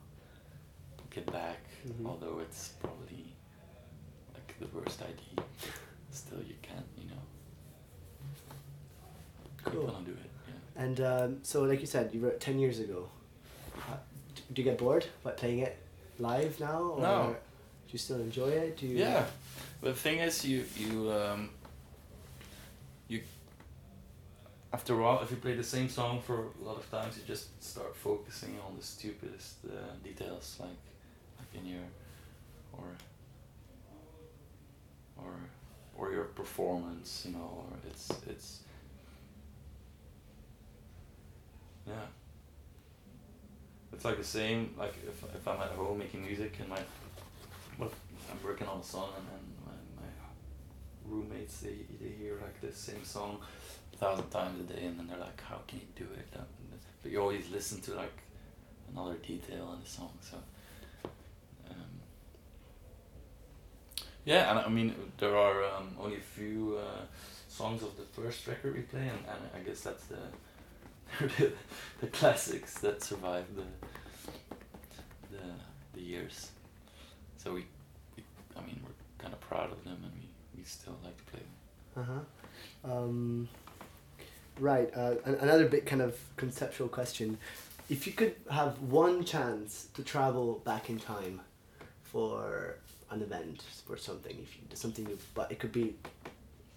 get 1.09 1.25
back 1.31 1.59
Mhm. 1.87 2.05
although 2.07 2.39
it's 2.39 2.69
probably 2.81 3.25
like 4.33 4.55
the 4.59 4.67
worst 4.77 5.01
idea 5.01 5.45
still 6.11 6.41
you 6.41 6.55
can't 6.61 6.85
you 6.97 7.05
know 7.09 7.23
Cool. 9.63 9.81
you 9.81 9.87
wanna 9.87 10.05
do 10.05 10.11
it 10.11 10.29
yeah 10.47 10.83
And 10.83 10.99
um, 11.01 11.39
so, 11.43 11.63
like 11.63 11.79
you 11.79 11.87
said, 11.87 12.13
you 12.13 12.19
wrote 12.19 12.39
ten 12.39 12.57
years 12.59 12.79
ago. 12.79 13.07
Uh, 13.77 13.97
do 14.53 14.61
you 14.61 14.63
get 14.63 14.77
bored 14.77 15.05
by 15.23 15.31
playing 15.31 15.59
it 15.59 15.77
live 16.19 16.59
now, 16.59 16.79
or 16.81 17.01
No. 17.01 17.35
do 17.87 17.91
you 17.93 17.99
still 17.99 18.19
enjoy 18.19 18.49
it? 18.49 18.77
Do 18.77 18.87
you? 18.87 18.97
Yeah, 18.97 19.25
the 19.81 19.93
thing 19.93 20.17
is, 20.19 20.43
you 20.43 20.65
you 20.75 21.11
um, 21.11 21.49
you 23.13 23.21
after 24.73 24.95
a 24.95 24.97
while, 25.03 25.21
if 25.21 25.29
you 25.29 25.37
play 25.37 25.53
the 25.53 25.63
same 25.63 25.87
song 25.87 26.19
for 26.19 26.47
a 26.59 26.65
lot 26.65 26.77
of 26.77 26.89
times, 26.89 27.15
you 27.15 27.23
just 27.27 27.63
start 27.63 27.95
focusing 27.95 28.57
on 28.67 28.75
the 28.75 28.83
stupidest 28.83 29.57
uh, 29.65 29.93
details, 30.03 30.57
like 30.59 30.83
like 31.37 31.61
in 31.61 31.69
your 31.69 31.85
or 32.73 32.87
or 35.17 35.33
or 35.95 36.11
your 36.11 36.23
performance, 36.23 37.23
you 37.25 37.33
know, 37.33 37.65
or 37.69 37.77
it's 37.87 38.09
it's 38.27 38.61
yeah. 41.87 42.07
It's 43.93 44.05
like 44.05 44.17
the 44.17 44.23
same, 44.23 44.73
like 44.75 44.95
if, 45.07 45.23
if 45.35 45.47
I'm 45.47 45.61
at 45.61 45.69
home 45.69 45.99
making 45.99 46.25
music 46.25 46.55
and 46.59 46.67
my 46.67 46.79
well, 47.77 47.91
I'm 48.31 48.43
working 48.43 48.67
on 48.67 48.79
a 48.79 48.83
song 48.83 49.09
and, 49.15 49.27
and 49.35 49.52
roommates 51.13 51.59
they, 51.59 51.75
they 52.01 52.09
hear 52.21 52.35
like 52.41 52.59
the 52.61 52.71
same 52.75 53.03
song 53.03 53.39
a 53.93 53.97
thousand 53.97 54.29
times 54.29 54.59
a 54.59 54.73
day 54.73 54.85
and 54.85 54.97
then 54.97 55.07
they're 55.07 55.17
like 55.29 55.41
how 55.41 55.59
can 55.67 55.79
you 55.79 56.05
do 56.05 56.11
it? 56.13 56.31
That- 56.33 56.47
but 57.01 57.11
you 57.11 57.19
always 57.19 57.49
listen 57.51 57.81
to 57.81 57.91
like 57.95 58.17
another 58.91 59.15
detail 59.15 59.73
in 59.73 59.79
the 59.83 59.89
song 59.89 60.11
so 60.21 60.37
um, 61.69 61.75
yeah 64.25 64.49
and 64.49 64.59
I 64.59 64.69
mean 64.69 64.95
there 65.17 65.35
are 65.35 65.63
um, 65.75 65.95
only 65.99 66.17
a 66.17 66.27
few 66.39 66.79
uh, 66.79 67.01
songs 67.49 67.83
of 67.83 67.91
the 67.97 68.03
first 68.21 68.47
record 68.47 68.75
we 68.75 68.81
play 68.83 69.01
and, 69.01 69.19
and 69.31 69.41
I 69.55 69.59
guess 69.67 69.81
that's 69.81 70.05
the 70.05 70.23
the, 72.01 72.07
classics 72.07 72.79
that 72.79 73.03
survive 73.03 73.45
the 73.55 73.63
the 75.31 75.43
the 75.93 76.01
years. 76.01 76.49
So 77.37 77.53
we, 77.53 77.65
we 78.15 78.23
I 78.57 78.61
mean 78.61 78.79
we're 78.83 78.93
kind 79.19 79.33
of 79.33 79.39
proud 79.41 79.71
of 79.71 79.83
them 79.83 79.97
and 80.03 80.22
still 80.65 80.97
like 81.03 81.17
to 81.17 81.23
play. 81.31 81.41
Uh 81.97 82.03
huh. 82.03 82.91
Um, 82.91 83.47
right. 84.59 84.89
Uh, 84.95 85.15
an- 85.25 85.35
another 85.35 85.67
bit 85.67 85.85
kind 85.85 86.01
of 86.01 86.17
conceptual 86.37 86.87
question: 86.87 87.37
If 87.89 88.07
you 88.07 88.13
could 88.13 88.35
have 88.51 88.79
one 88.79 89.23
chance 89.23 89.87
to 89.93 90.03
travel 90.03 90.61
back 90.65 90.89
in 90.89 90.99
time 90.99 91.41
for 92.03 92.75
an 93.11 93.21
event 93.21 93.63
or 93.89 93.97
something, 93.97 94.37
if 94.41 94.55
you 94.55 94.61
something, 94.75 95.07
you, 95.07 95.17
but 95.35 95.51
it 95.51 95.59
could 95.59 95.71
be 95.71 95.95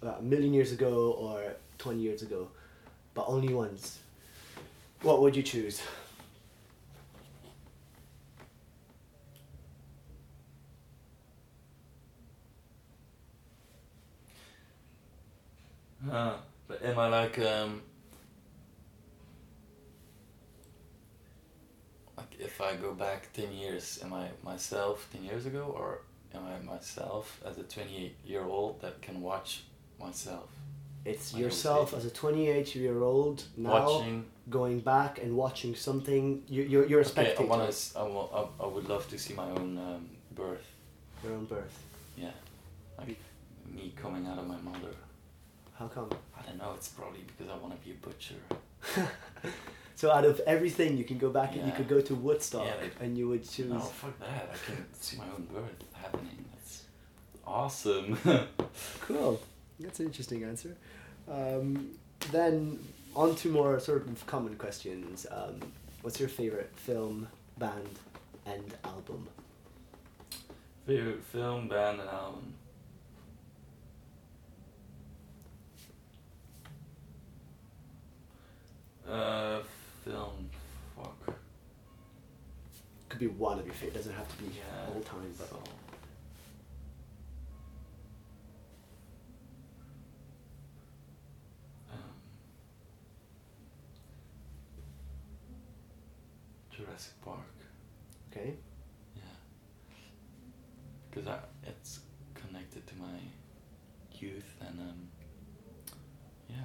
uh, 0.03 0.15
a 0.19 0.21
million 0.21 0.53
years 0.53 0.71
ago 0.71 1.11
or 1.11 1.55
twenty 1.77 2.01
years 2.01 2.21
ago, 2.21 2.49
but 3.13 3.25
only 3.27 3.53
once. 3.53 3.99
What 5.01 5.21
would 5.21 5.35
you 5.35 5.43
choose? 5.43 5.81
Uh, 16.11 16.33
but 16.67 16.83
am 16.83 16.99
I 16.99 17.07
like 17.07 17.39
um 17.39 17.81
like 22.17 22.35
if 22.39 22.61
I 22.61 22.75
go 22.75 22.93
back 22.93 23.31
ten 23.33 23.51
years, 23.51 23.99
am 24.03 24.13
I 24.13 24.29
myself 24.43 25.07
ten 25.11 25.23
years 25.23 25.45
ago 25.45 25.73
or 25.75 26.01
am 26.33 26.43
I 26.45 26.63
myself 26.65 27.41
as 27.45 27.57
a 27.57 27.63
twenty 27.63 27.97
eight 27.97 28.15
year 28.25 28.43
old 28.43 28.81
that 28.81 29.01
can 29.01 29.21
watch 29.21 29.63
myself? 29.99 30.49
It's 31.07 31.33
yourself 31.33 31.93
as 31.93 32.03
a 32.03 32.09
twenty-eight 32.09 32.75
year 32.75 33.01
old 33.01 33.43
now 33.55 33.69
Watching 33.71 34.25
going 34.49 34.81
back 34.81 35.23
and 35.23 35.37
watching 35.37 35.73
something. 35.73 36.43
You 36.49 36.63
you're 36.63 36.85
you're 36.85 36.99
a 36.99 37.03
okay, 37.03 37.11
spectator. 37.11 37.43
I 37.43 37.45
wanna 37.45 37.71
I, 37.95 38.01
I, 38.39 38.65
I 38.65 38.67
would 38.67 38.89
love 38.89 39.09
to 39.09 39.17
see 39.17 39.33
my 39.33 39.49
own 39.51 39.77
um, 39.77 40.09
birth. 40.35 40.67
Your 41.23 41.33
own 41.33 41.45
birth. 41.45 41.79
Yeah. 42.17 42.31
Like 42.97 43.17
me 43.73 43.93
coming 43.95 44.27
out 44.27 44.37
of 44.37 44.47
my 44.47 44.57
mother. 44.57 44.93
How 45.77 45.87
come? 45.87 46.09
I 46.37 46.41
don't 46.47 46.57
know, 46.57 46.73
it's 46.75 46.87
probably 46.89 47.21
because 47.27 47.51
I 47.51 47.57
wanna 47.57 47.75
be 47.83 47.91
a 47.91 47.93
butcher. 47.95 48.35
so 49.95 50.11
out 50.11 50.25
of 50.25 50.39
everything, 50.41 50.97
you 50.97 51.03
can 51.03 51.17
go 51.17 51.29
back 51.29 51.55
and 51.55 51.65
you 51.65 51.73
could 51.73 51.87
go 51.87 52.01
to 52.01 52.15
Woodstock 52.15 52.65
Yeah, 52.65 53.05
and 53.05 53.17
you 53.17 53.27
would 53.29 53.47
choose. 53.47 53.69
No, 53.69 53.79
fuck 53.79 54.17
that. 54.19 54.49
I 54.53 54.65
can 54.65 54.85
see 54.93 55.17
my 55.17 55.25
own 55.25 55.47
birth 55.53 55.83
happening. 55.93 56.45
That's 56.53 56.83
awesome. 57.45 58.17
Cool. 59.01 59.41
That's 59.79 59.99
an 59.99 60.07
interesting 60.07 60.43
answer. 60.43 60.75
Um, 61.31 61.91
then 62.31 62.79
on 63.15 63.35
to 63.37 63.49
more 63.49 63.79
sort 63.79 64.07
of 64.07 64.25
common 64.27 64.55
questions. 64.55 65.25
Um, 65.31 65.59
what's 66.01 66.19
your 66.19 66.29
favorite 66.29 66.71
film, 66.75 67.27
band, 67.57 67.99
and 68.45 68.73
album? 68.83 69.27
Favorite 70.85 71.23
film, 71.23 71.67
band, 71.67 71.99
and 72.01 72.09
album. 72.09 72.53
Uh, 79.07 79.59
film. 80.03 80.49
Fuck. 80.95 81.35
Could 83.09 83.19
be 83.19 83.27
one 83.27 83.59
of 83.59 83.65
your 83.65 83.73
favorite. 83.73 83.95
Doesn't 83.95 84.13
have 84.13 84.27
to 84.37 84.43
be 84.43 84.49
Yeah. 84.57 84.93
all 84.93 85.01
time, 85.01 85.33
but 85.37 85.49
so- 85.49 85.63
Um, 91.91 91.97
Jurassic 96.71 97.13
Park. 97.23 97.39
okay. 98.31 98.55
Yeah. 99.15 99.21
Because 101.09 101.27
I, 101.27 101.39
it's 101.63 101.99
connected 102.33 102.85
to 102.87 102.95
my 102.95 103.19
youth 104.19 104.55
and 104.61 104.79
um. 104.79 105.07
Yeah. 106.49 106.55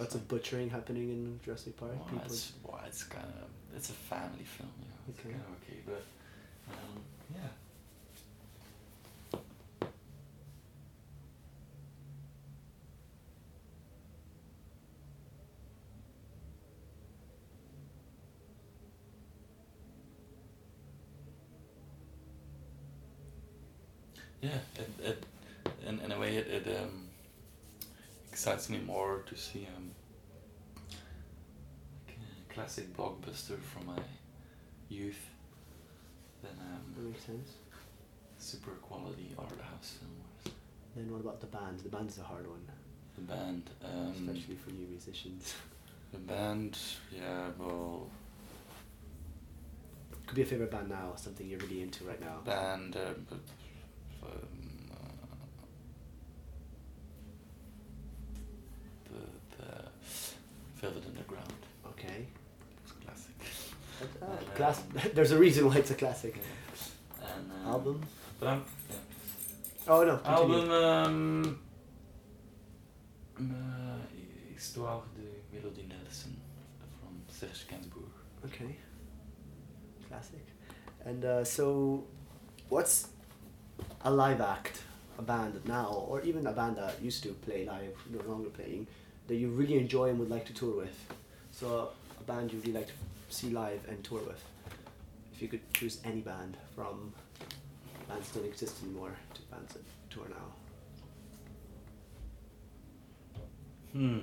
Lots 0.00 0.14
of 0.14 0.26
butchering 0.28 0.70
happening 0.70 1.10
in 1.10 1.40
Jurassic 1.44 1.76
Park. 1.76 1.92
Well, 1.94 2.08
People. 2.08 2.24
it's 2.24 2.52
well, 2.64 2.80
it's 2.86 3.02
kind 3.02 3.26
of 3.26 3.76
it's 3.76 3.90
a 3.90 3.92
family 3.92 4.44
film, 4.44 4.70
you 4.80 4.86
know. 4.88 4.94
It's 5.10 5.20
Okay. 5.20 5.30
kind 5.30 5.44
of 5.44 5.62
okay, 5.62 5.80
but 5.84 6.72
um, 6.72 7.02
yeah. 7.34 7.48
Yeah, 24.40 24.58
it, 24.76 24.90
it 25.04 25.24
in, 25.86 26.00
in 26.00 26.12
a 26.12 26.18
way 26.18 26.36
it, 26.36 26.46
it 26.46 26.76
um, 26.82 27.06
excites 28.40 28.70
me 28.70 28.78
more 28.78 29.22
to 29.26 29.36
see 29.36 29.68
um, 29.76 29.90
like 32.06 32.16
a 32.16 32.54
classic 32.54 32.96
blockbuster 32.96 33.58
from 33.60 33.84
my 33.88 33.98
youth 34.88 35.28
than 36.42 36.52
That 36.56 37.00
um, 37.02 37.08
makes 37.10 37.22
sense. 37.26 37.50
super 38.38 38.70
quality 38.80 39.34
art 39.38 39.50
house 39.60 39.98
films. 40.00 40.54
Then 40.96 41.12
what 41.12 41.20
about 41.20 41.40
the 41.42 41.48
band? 41.48 41.80
The 41.80 41.90
band's 41.90 42.16
a 42.18 42.22
hard 42.22 42.46
one, 42.48 42.64
The 43.16 43.20
band, 43.20 43.68
um, 43.84 44.14
especially 44.16 44.54
for 44.56 44.70
new 44.70 44.86
musicians. 44.88 45.52
the 46.12 46.18
band, 46.18 46.78
yeah, 47.14 47.50
well, 47.58 48.08
Could 50.26 50.36
be 50.36 50.42
a 50.42 50.46
favorite 50.46 50.70
band 50.70 50.88
now, 50.88 51.12
something 51.16 51.46
you're 51.46 51.58
really 51.60 51.82
into 51.82 52.04
right 52.04 52.20
now. 52.22 52.38
band, 52.46 52.96
uh, 52.96 53.12
but 53.28 53.40
um, 54.22 54.90
uh, 54.92 55.26
the 59.08 59.56
the 59.56 59.72
Velvet 60.80 61.04
Underground 61.06 61.52
Okay. 61.86 62.26
was 62.82 62.92
classic. 62.92 63.34
Uh, 64.22 64.26
And, 64.26 64.46
class- 64.60 64.80
um, 64.80 65.10
There's 65.14 65.32
a 65.32 65.38
reason 65.38 65.66
why 65.66 65.76
it's 65.76 65.90
a 65.90 65.94
classic. 65.94 66.34
And 67.22 67.50
Album. 67.66 68.00
But 68.38 68.48
I'm 68.48 68.64
yeah. 68.90 68.96
Oh 69.92 70.04
no. 70.04 70.16
Continue. 70.18 70.56
album. 70.56 70.70
Um, 70.70 71.58
uh, 73.38 73.98
Histoire 74.54 75.02
de 75.16 75.56
Melody 75.56 75.86
Nelson 75.88 76.36
from 76.98 77.12
Serge 77.28 77.66
Gainsbourg. 77.68 78.12
Okay. 78.44 78.76
Classic. 80.08 80.44
And 81.04 81.24
uh, 81.24 81.44
so, 81.44 82.04
what's 82.68 83.08
a 84.02 84.10
live 84.10 84.40
act, 84.42 84.82
a 85.18 85.22
band 85.22 85.60
now, 85.64 86.04
or 86.08 86.20
even 86.22 86.46
a 86.46 86.52
band 86.52 86.76
that 86.76 87.00
used 87.02 87.22
to 87.22 87.30
play 87.30 87.64
live, 87.64 87.96
no 88.10 88.20
longer 88.30 88.50
playing, 88.50 88.86
that 89.28 89.36
you 89.36 89.48
really 89.48 89.78
enjoy 89.78 90.10
and 90.10 90.18
would 90.18 90.28
like 90.30 90.44
to 90.46 90.52
tour 90.52 90.76
with? 90.76 90.98
So, 91.52 91.88
a 92.20 92.24
band 92.24 92.52
you 92.52 92.58
really 92.60 92.72
like 92.72 92.88
to 92.88 92.92
see 93.30 93.48
live 93.50 93.80
and 93.88 94.02
tour 94.04 94.20
with. 94.26 94.44
If 95.40 95.44
you 95.44 95.48
could 95.48 95.72
choose 95.72 96.02
any 96.04 96.20
band 96.20 96.58
from 96.74 97.14
bands 98.06 98.28
that 98.28 98.40
don't 98.40 98.48
exist 98.50 98.82
anymore 98.84 99.16
to 99.32 99.40
bands 99.50 99.72
that 99.72 99.82
tour 100.10 100.26
now. 100.28 100.52
Hmm. 103.94 104.18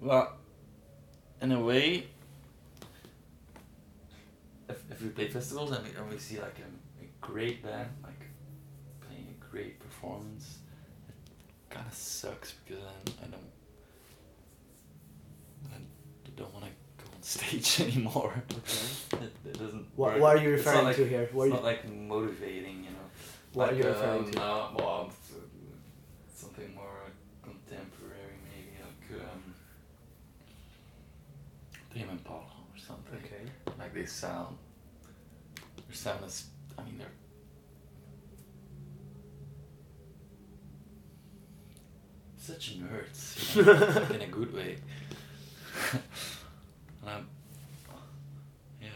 Well, 0.00 0.32
in 1.40 1.52
a 1.52 1.60
way, 1.60 2.08
if, 4.68 4.82
if 4.90 5.00
we 5.00 5.10
play 5.10 5.28
festivals 5.28 5.70
and 5.70 5.84
we, 5.84 5.90
and 5.96 6.10
we 6.10 6.18
see 6.18 6.40
like 6.40 6.58
a, 6.58 7.04
a 7.04 7.06
great 7.20 7.62
band, 7.62 7.88
like 8.02 8.26
playing 9.00 9.28
a 9.30 9.44
great 9.48 9.78
performance, 9.78 10.58
it 11.08 11.72
kind 11.72 11.86
of 11.86 11.94
sucks 11.94 12.54
because 12.66 12.82
then 12.82 13.14
I 13.22 13.26
don't, 13.28 13.52
I 15.72 15.78
don't 16.34 16.52
want 16.52 16.64
to 16.64 16.70
go 16.72 16.74
on 16.74 16.85
stage 17.26 17.80
anymore. 17.86 18.42
Okay. 18.52 19.24
it, 19.24 19.32
it 19.44 19.58
doesn't. 19.58 19.86
What, 19.96 20.12
work. 20.12 20.20
what 20.22 20.36
are 20.36 20.42
you 20.42 20.50
referring 20.50 20.84
like- 20.84 20.96
to 20.96 21.06
here? 21.08 21.28
What 21.32 21.44
It's 21.44 21.50
you, 21.50 21.54
not 21.54 21.64
like 21.64 21.92
motivating, 21.92 22.84
you 22.84 22.90
know. 22.90 23.06
what 23.52 23.68
are 23.68 23.72
like, 23.74 23.82
you 23.82 23.88
referring 23.90 24.24
um, 24.24 24.30
to? 24.30 24.38
No, 24.38 24.70
well, 24.78 25.12
something 26.34 26.74
more 26.74 27.10
contemporary, 27.42 28.36
maybe 28.54 28.78
like 28.80 29.20
um, 29.22 29.54
Tame 31.92 32.10
Impala 32.10 32.40
or 32.40 32.78
something. 32.78 33.18
Okay. 33.24 33.50
Like 33.78 33.92
they 33.92 34.06
sound, 34.06 34.56
their 35.56 35.96
sound 35.96 36.24
is. 36.24 36.46
I 36.78 36.82
mean, 36.84 36.98
they're 36.98 37.08
such 42.36 42.78
nerds, 42.78 43.56
you 43.56 43.64
know, 43.64 43.72
like 43.72 44.10
in 44.10 44.22
a 44.22 44.26
good 44.32 44.54
way. 44.54 44.76
and 47.06 47.10
I'm, 47.10 47.28
yeah. 48.80 48.88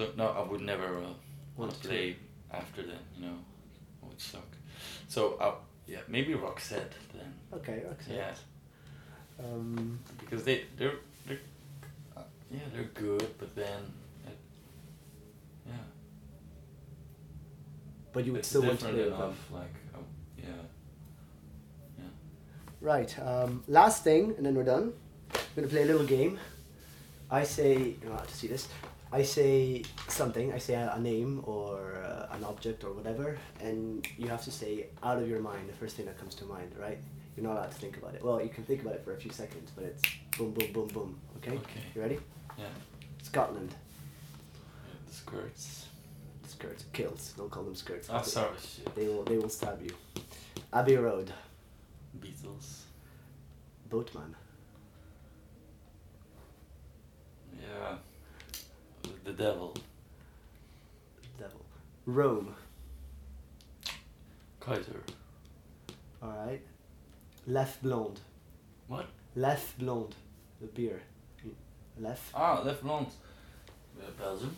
So 0.00 0.08
no, 0.16 0.28
I 0.28 0.40
would 0.50 0.62
never 0.62 0.96
uh, 0.96 1.00
want 1.02 1.16
Want 1.58 1.74
to 1.74 1.80
to. 1.82 1.88
play 1.88 2.16
after 2.50 2.80
them. 2.82 3.02
You 3.18 3.26
know, 3.26 3.36
it 4.02 4.08
would 4.08 4.18
suck. 4.18 4.46
So 5.08 5.34
uh, 5.34 5.56
yeah, 5.86 5.98
maybe 6.08 6.32
Roxette 6.32 6.94
then. 7.12 7.34
Okay, 7.52 7.82
okay. 7.92 8.16
Yeah, 8.16 8.32
Um, 9.44 9.98
because 10.18 10.42
they 10.44 10.64
they're 10.78 10.94
they're 11.26 11.40
uh, 12.16 12.22
yeah 12.50 12.60
they're 12.72 12.90
good, 12.94 13.26
but 13.38 13.54
then 13.54 13.82
it, 14.26 14.38
yeah. 15.66 15.84
but 18.14 18.24
you 18.24 18.32
would 18.32 18.38
it's 18.38 18.48
still 18.48 18.62
want 18.62 18.80
to 18.80 18.86
different 18.86 18.96
play 18.96 19.04
with 19.04 19.18
them. 19.18 19.22
enough. 19.28 19.50
Like 19.52 19.76
oh, 19.96 20.04
yeah, 20.38 20.62
yeah. 21.98 22.04
Right. 22.80 23.18
Um, 23.20 23.62
last 23.68 24.02
thing, 24.02 24.32
and 24.38 24.46
then 24.46 24.54
we're 24.54 24.64
done. 24.64 24.94
We're 25.34 25.62
gonna 25.62 25.68
play 25.68 25.82
a 25.82 25.86
little 25.92 26.06
game. 26.06 26.38
I 27.30 27.44
say, 27.44 27.76
you 28.00 28.08
know 28.08 28.14
how 28.16 28.24
to 28.24 28.34
see 28.34 28.48
this. 28.48 28.66
I 29.12 29.22
say 29.22 29.82
something. 30.08 30.52
I 30.52 30.58
say 30.58 30.74
a, 30.74 30.92
a 30.94 31.00
name 31.00 31.42
or 31.44 32.00
uh, 32.04 32.34
an 32.36 32.44
object 32.44 32.84
or 32.84 32.92
whatever, 32.92 33.38
and 33.60 34.06
you 34.16 34.28
have 34.28 34.44
to 34.44 34.50
say 34.52 34.86
out 35.02 35.18
of 35.18 35.28
your 35.28 35.40
mind 35.40 35.68
the 35.68 35.72
first 35.74 35.96
thing 35.96 36.06
that 36.06 36.18
comes 36.18 36.34
to 36.36 36.44
mind. 36.44 36.72
Right? 36.78 36.98
You're 37.36 37.46
not 37.46 37.56
allowed 37.56 37.70
to 37.72 37.78
think 37.78 37.96
about 37.96 38.14
it. 38.14 38.22
Well, 38.22 38.40
you 38.42 38.48
can 38.48 38.64
think 38.64 38.82
about 38.82 38.94
it 38.94 39.04
for 39.04 39.14
a 39.14 39.16
few 39.16 39.30
seconds, 39.30 39.70
but 39.74 39.84
it's 39.84 40.02
boom, 40.36 40.52
boom, 40.52 40.72
boom, 40.72 40.88
boom. 40.88 41.18
Okay. 41.38 41.52
Okay. 41.56 41.80
You 41.94 42.02
ready? 42.02 42.18
Yeah. 42.58 42.66
Scotland. 43.22 43.74
yeah 43.74 44.94
the 45.06 45.14
skirts. 45.14 45.86
Skirts. 46.46 46.84
Kilts. 46.92 47.32
Don't 47.32 47.50
call 47.50 47.64
them 47.64 47.74
skirts. 47.74 48.08
Oh, 48.12 48.22
sorry. 48.22 48.50
Shit. 48.60 48.94
They 48.94 49.06
will. 49.06 49.24
They 49.24 49.38
will 49.38 49.48
stab 49.48 49.80
you. 49.82 49.90
Abbey 50.72 50.96
Road. 50.96 51.32
Beatles. 52.20 52.82
Boatman. 53.88 54.36
Yeah. 57.60 57.96
The 59.24 59.29
devil. 59.40 59.74
Devil. 61.38 61.64
Rome. 62.04 62.54
Kaiser. 64.60 65.02
All 66.22 66.34
right. 66.46 66.60
Leffe 67.48 67.80
Blonde. 67.82 68.20
What? 68.88 69.06
Leffe 69.34 69.78
Blonde. 69.78 70.14
The 70.60 70.66
beer. 70.66 71.00
Leffe. 71.98 72.30
Ah, 72.34 72.62
Leffe 72.62 72.82
Blonde. 72.82 73.06
Uh, 73.98 74.10
Belgium. 74.18 74.54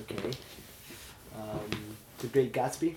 Okay. 0.00 0.30
Um, 1.38 1.70
the 2.20 2.28
Great 2.28 2.54
Gatsby. 2.54 2.94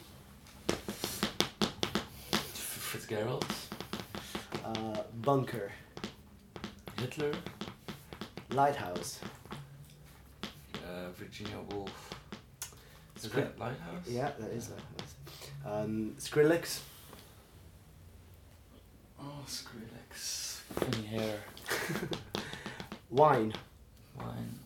Fitzgerald. 2.54 3.46
Uh, 4.64 5.02
Bunker. 5.22 5.70
Hitler. 6.98 7.34
Lighthouse. 8.54 9.20
Uh, 10.98 11.12
Virginia 11.16 11.58
Woolf. 11.70 12.16
Is 13.16 13.26
Scri- 13.28 13.36
that 13.36 13.60
Lighthouse? 13.60 14.08
Yeah, 14.08 14.32
that 14.40 14.50
is 14.52 14.70
Lighthouse. 14.70 15.14
Um, 15.66 16.16
Skrillex. 16.18 16.80
Oh, 19.20 19.44
Skrillex. 19.48 20.62
Funny 20.74 21.06
hair. 21.08 21.40
Wine. 23.12 23.54
Wine. 24.18 24.60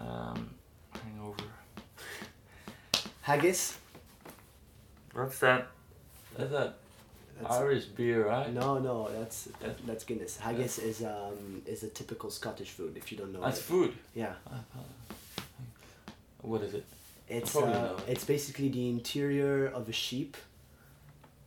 Um, 0.00 0.50
hangover. 0.92 1.44
Haggis. 3.22 3.76
What's 5.12 5.38
that? 5.40 5.68
Is 6.38 6.50
that 6.50 6.76
That's, 7.42 7.54
Irish 7.56 7.84
beer, 7.86 8.26
right? 8.26 8.52
No, 8.52 8.78
no, 8.78 9.08
that's 9.18 9.48
that, 9.60 9.86
that's 9.86 10.04
Guinness. 10.04 10.38
Haggis 10.38 10.78
is 10.78 11.02
um 11.02 11.62
is 11.66 11.82
a 11.82 11.88
typical 11.88 12.30
Scottish 12.30 12.70
food. 12.70 12.96
If 12.96 13.10
you 13.12 13.18
don't 13.18 13.32
know 13.32 13.40
That's 13.40 13.58
it. 13.58 13.62
food. 13.62 13.92
Yeah, 14.14 14.34
What 16.42 16.62
is 16.62 16.74
it? 16.74 16.84
it's 17.28 17.52
probably 17.52 17.74
uh, 17.74 17.92
it's 18.06 18.24
basically 18.24 18.68
the 18.68 18.88
interior 18.88 19.66
of 19.66 19.88
a 19.88 19.92
sheep 19.92 20.36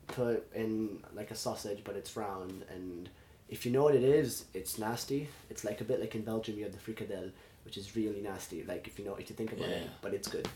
put 0.08 0.48
in 0.54 1.00
like 1.14 1.32
a 1.32 1.36
sausage, 1.36 1.82
but 1.84 1.96
it's 1.96 2.16
round. 2.16 2.64
And 2.70 3.10
if 3.50 3.66
you 3.66 3.72
know 3.72 3.84
what 3.84 3.96
it 3.96 4.04
is, 4.04 4.46
it's 4.54 4.78
nasty. 4.78 5.30
It's 5.50 5.64
like 5.64 5.82
a 5.82 5.84
bit 5.84 6.00
like 6.00 6.14
in 6.16 6.22
Belgium 6.22 6.58
you 6.58 6.64
have 6.66 6.74
the 6.74 6.80
fricadelle, 6.92 7.32
which 7.66 7.78
is 7.78 7.96
really 7.96 8.22
nasty. 8.22 8.64
Like 8.64 8.88
if 8.88 9.00
you 9.00 9.06
know 9.06 9.16
if 9.16 9.30
you 9.30 9.36
think 9.36 9.54
about 9.54 9.70
it, 9.70 9.90
but 10.02 10.14
it's 10.14 10.28
good. 10.28 10.48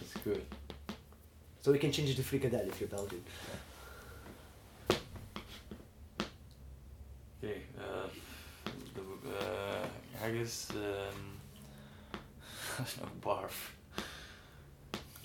It's 0.00 0.14
good. 0.24 0.44
So 1.62 1.72
we 1.72 1.78
can 1.78 1.90
change 1.90 2.10
it 2.10 2.16
to 2.16 2.22
fricadelle 2.22 2.68
if 2.68 2.80
you're 2.80 2.88
Belgian. 2.88 3.24
Okay. 7.42 7.62
Uh, 7.78 8.08
the 8.94 9.30
uh, 9.30 9.86
haggis. 10.20 10.70
Um, 10.70 11.38
no 13.00 13.08
barf. 13.22 13.75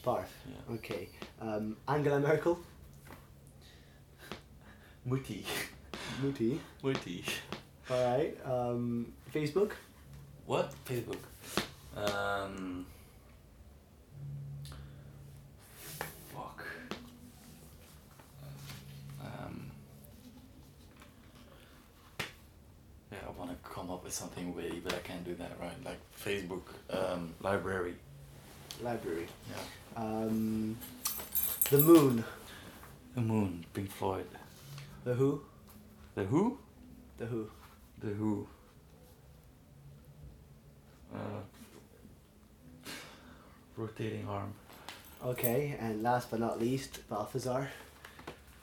Barf. 0.03 0.25
Yeah. 0.47 0.75
Okay. 0.75 1.09
Um, 1.39 1.77
Angela 1.87 2.19
Merkel. 2.19 2.59
Mutti. 5.07 5.43
Muti. 6.21 6.59
Mutti. 6.83 7.23
All 7.89 8.17
right. 8.17 8.37
Um, 8.45 9.13
Facebook. 9.33 9.71
What? 10.45 10.73
Facebook. 10.85 11.17
Um. 11.95 12.85
Fuck. 16.33 16.63
Um. 19.21 19.71
Yeah, 23.11 23.17
I 23.27 23.39
want 23.39 23.51
to 23.51 23.69
come 23.69 23.91
up 23.91 24.03
with 24.03 24.13
something 24.13 24.53
witty, 24.55 24.79
but 24.83 24.93
I 24.93 24.99
can't 24.99 25.23
do 25.25 25.35
that, 25.35 25.57
right? 25.59 25.83
Like 25.83 25.99
Facebook, 26.23 26.63
um, 26.89 27.33
library. 27.41 27.95
Library. 28.81 29.27
Yeah. 29.49 29.61
Um, 29.95 30.77
the 31.69 31.77
Moon. 31.77 32.23
The 33.15 33.21
Moon, 33.21 33.65
Pink 33.73 33.91
Floyd. 33.91 34.27
The 35.03 35.13
Who. 35.13 35.41
The 36.15 36.23
Who? 36.23 36.57
The 37.17 37.25
Who. 37.25 37.49
The 37.99 38.07
Who. 38.07 38.47
Uh, 41.13 41.41
rotating 43.75 44.27
arm. 44.27 44.53
Okay, 45.23 45.75
and 45.79 46.01
last 46.01 46.31
but 46.31 46.39
not 46.39 46.59
least, 46.59 47.07
Balthazar. 47.09 47.69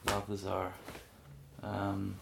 Balthazar. 0.05 0.73
Um, 1.61 2.15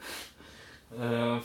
uh, 0.98 1.40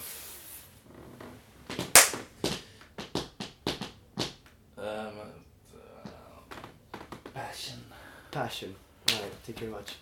Passion. 8.31 8.75
All 9.11 9.21
right. 9.21 9.31
Thank 9.43 9.61
you 9.61 9.67
very 9.67 9.71
much. 9.71 9.95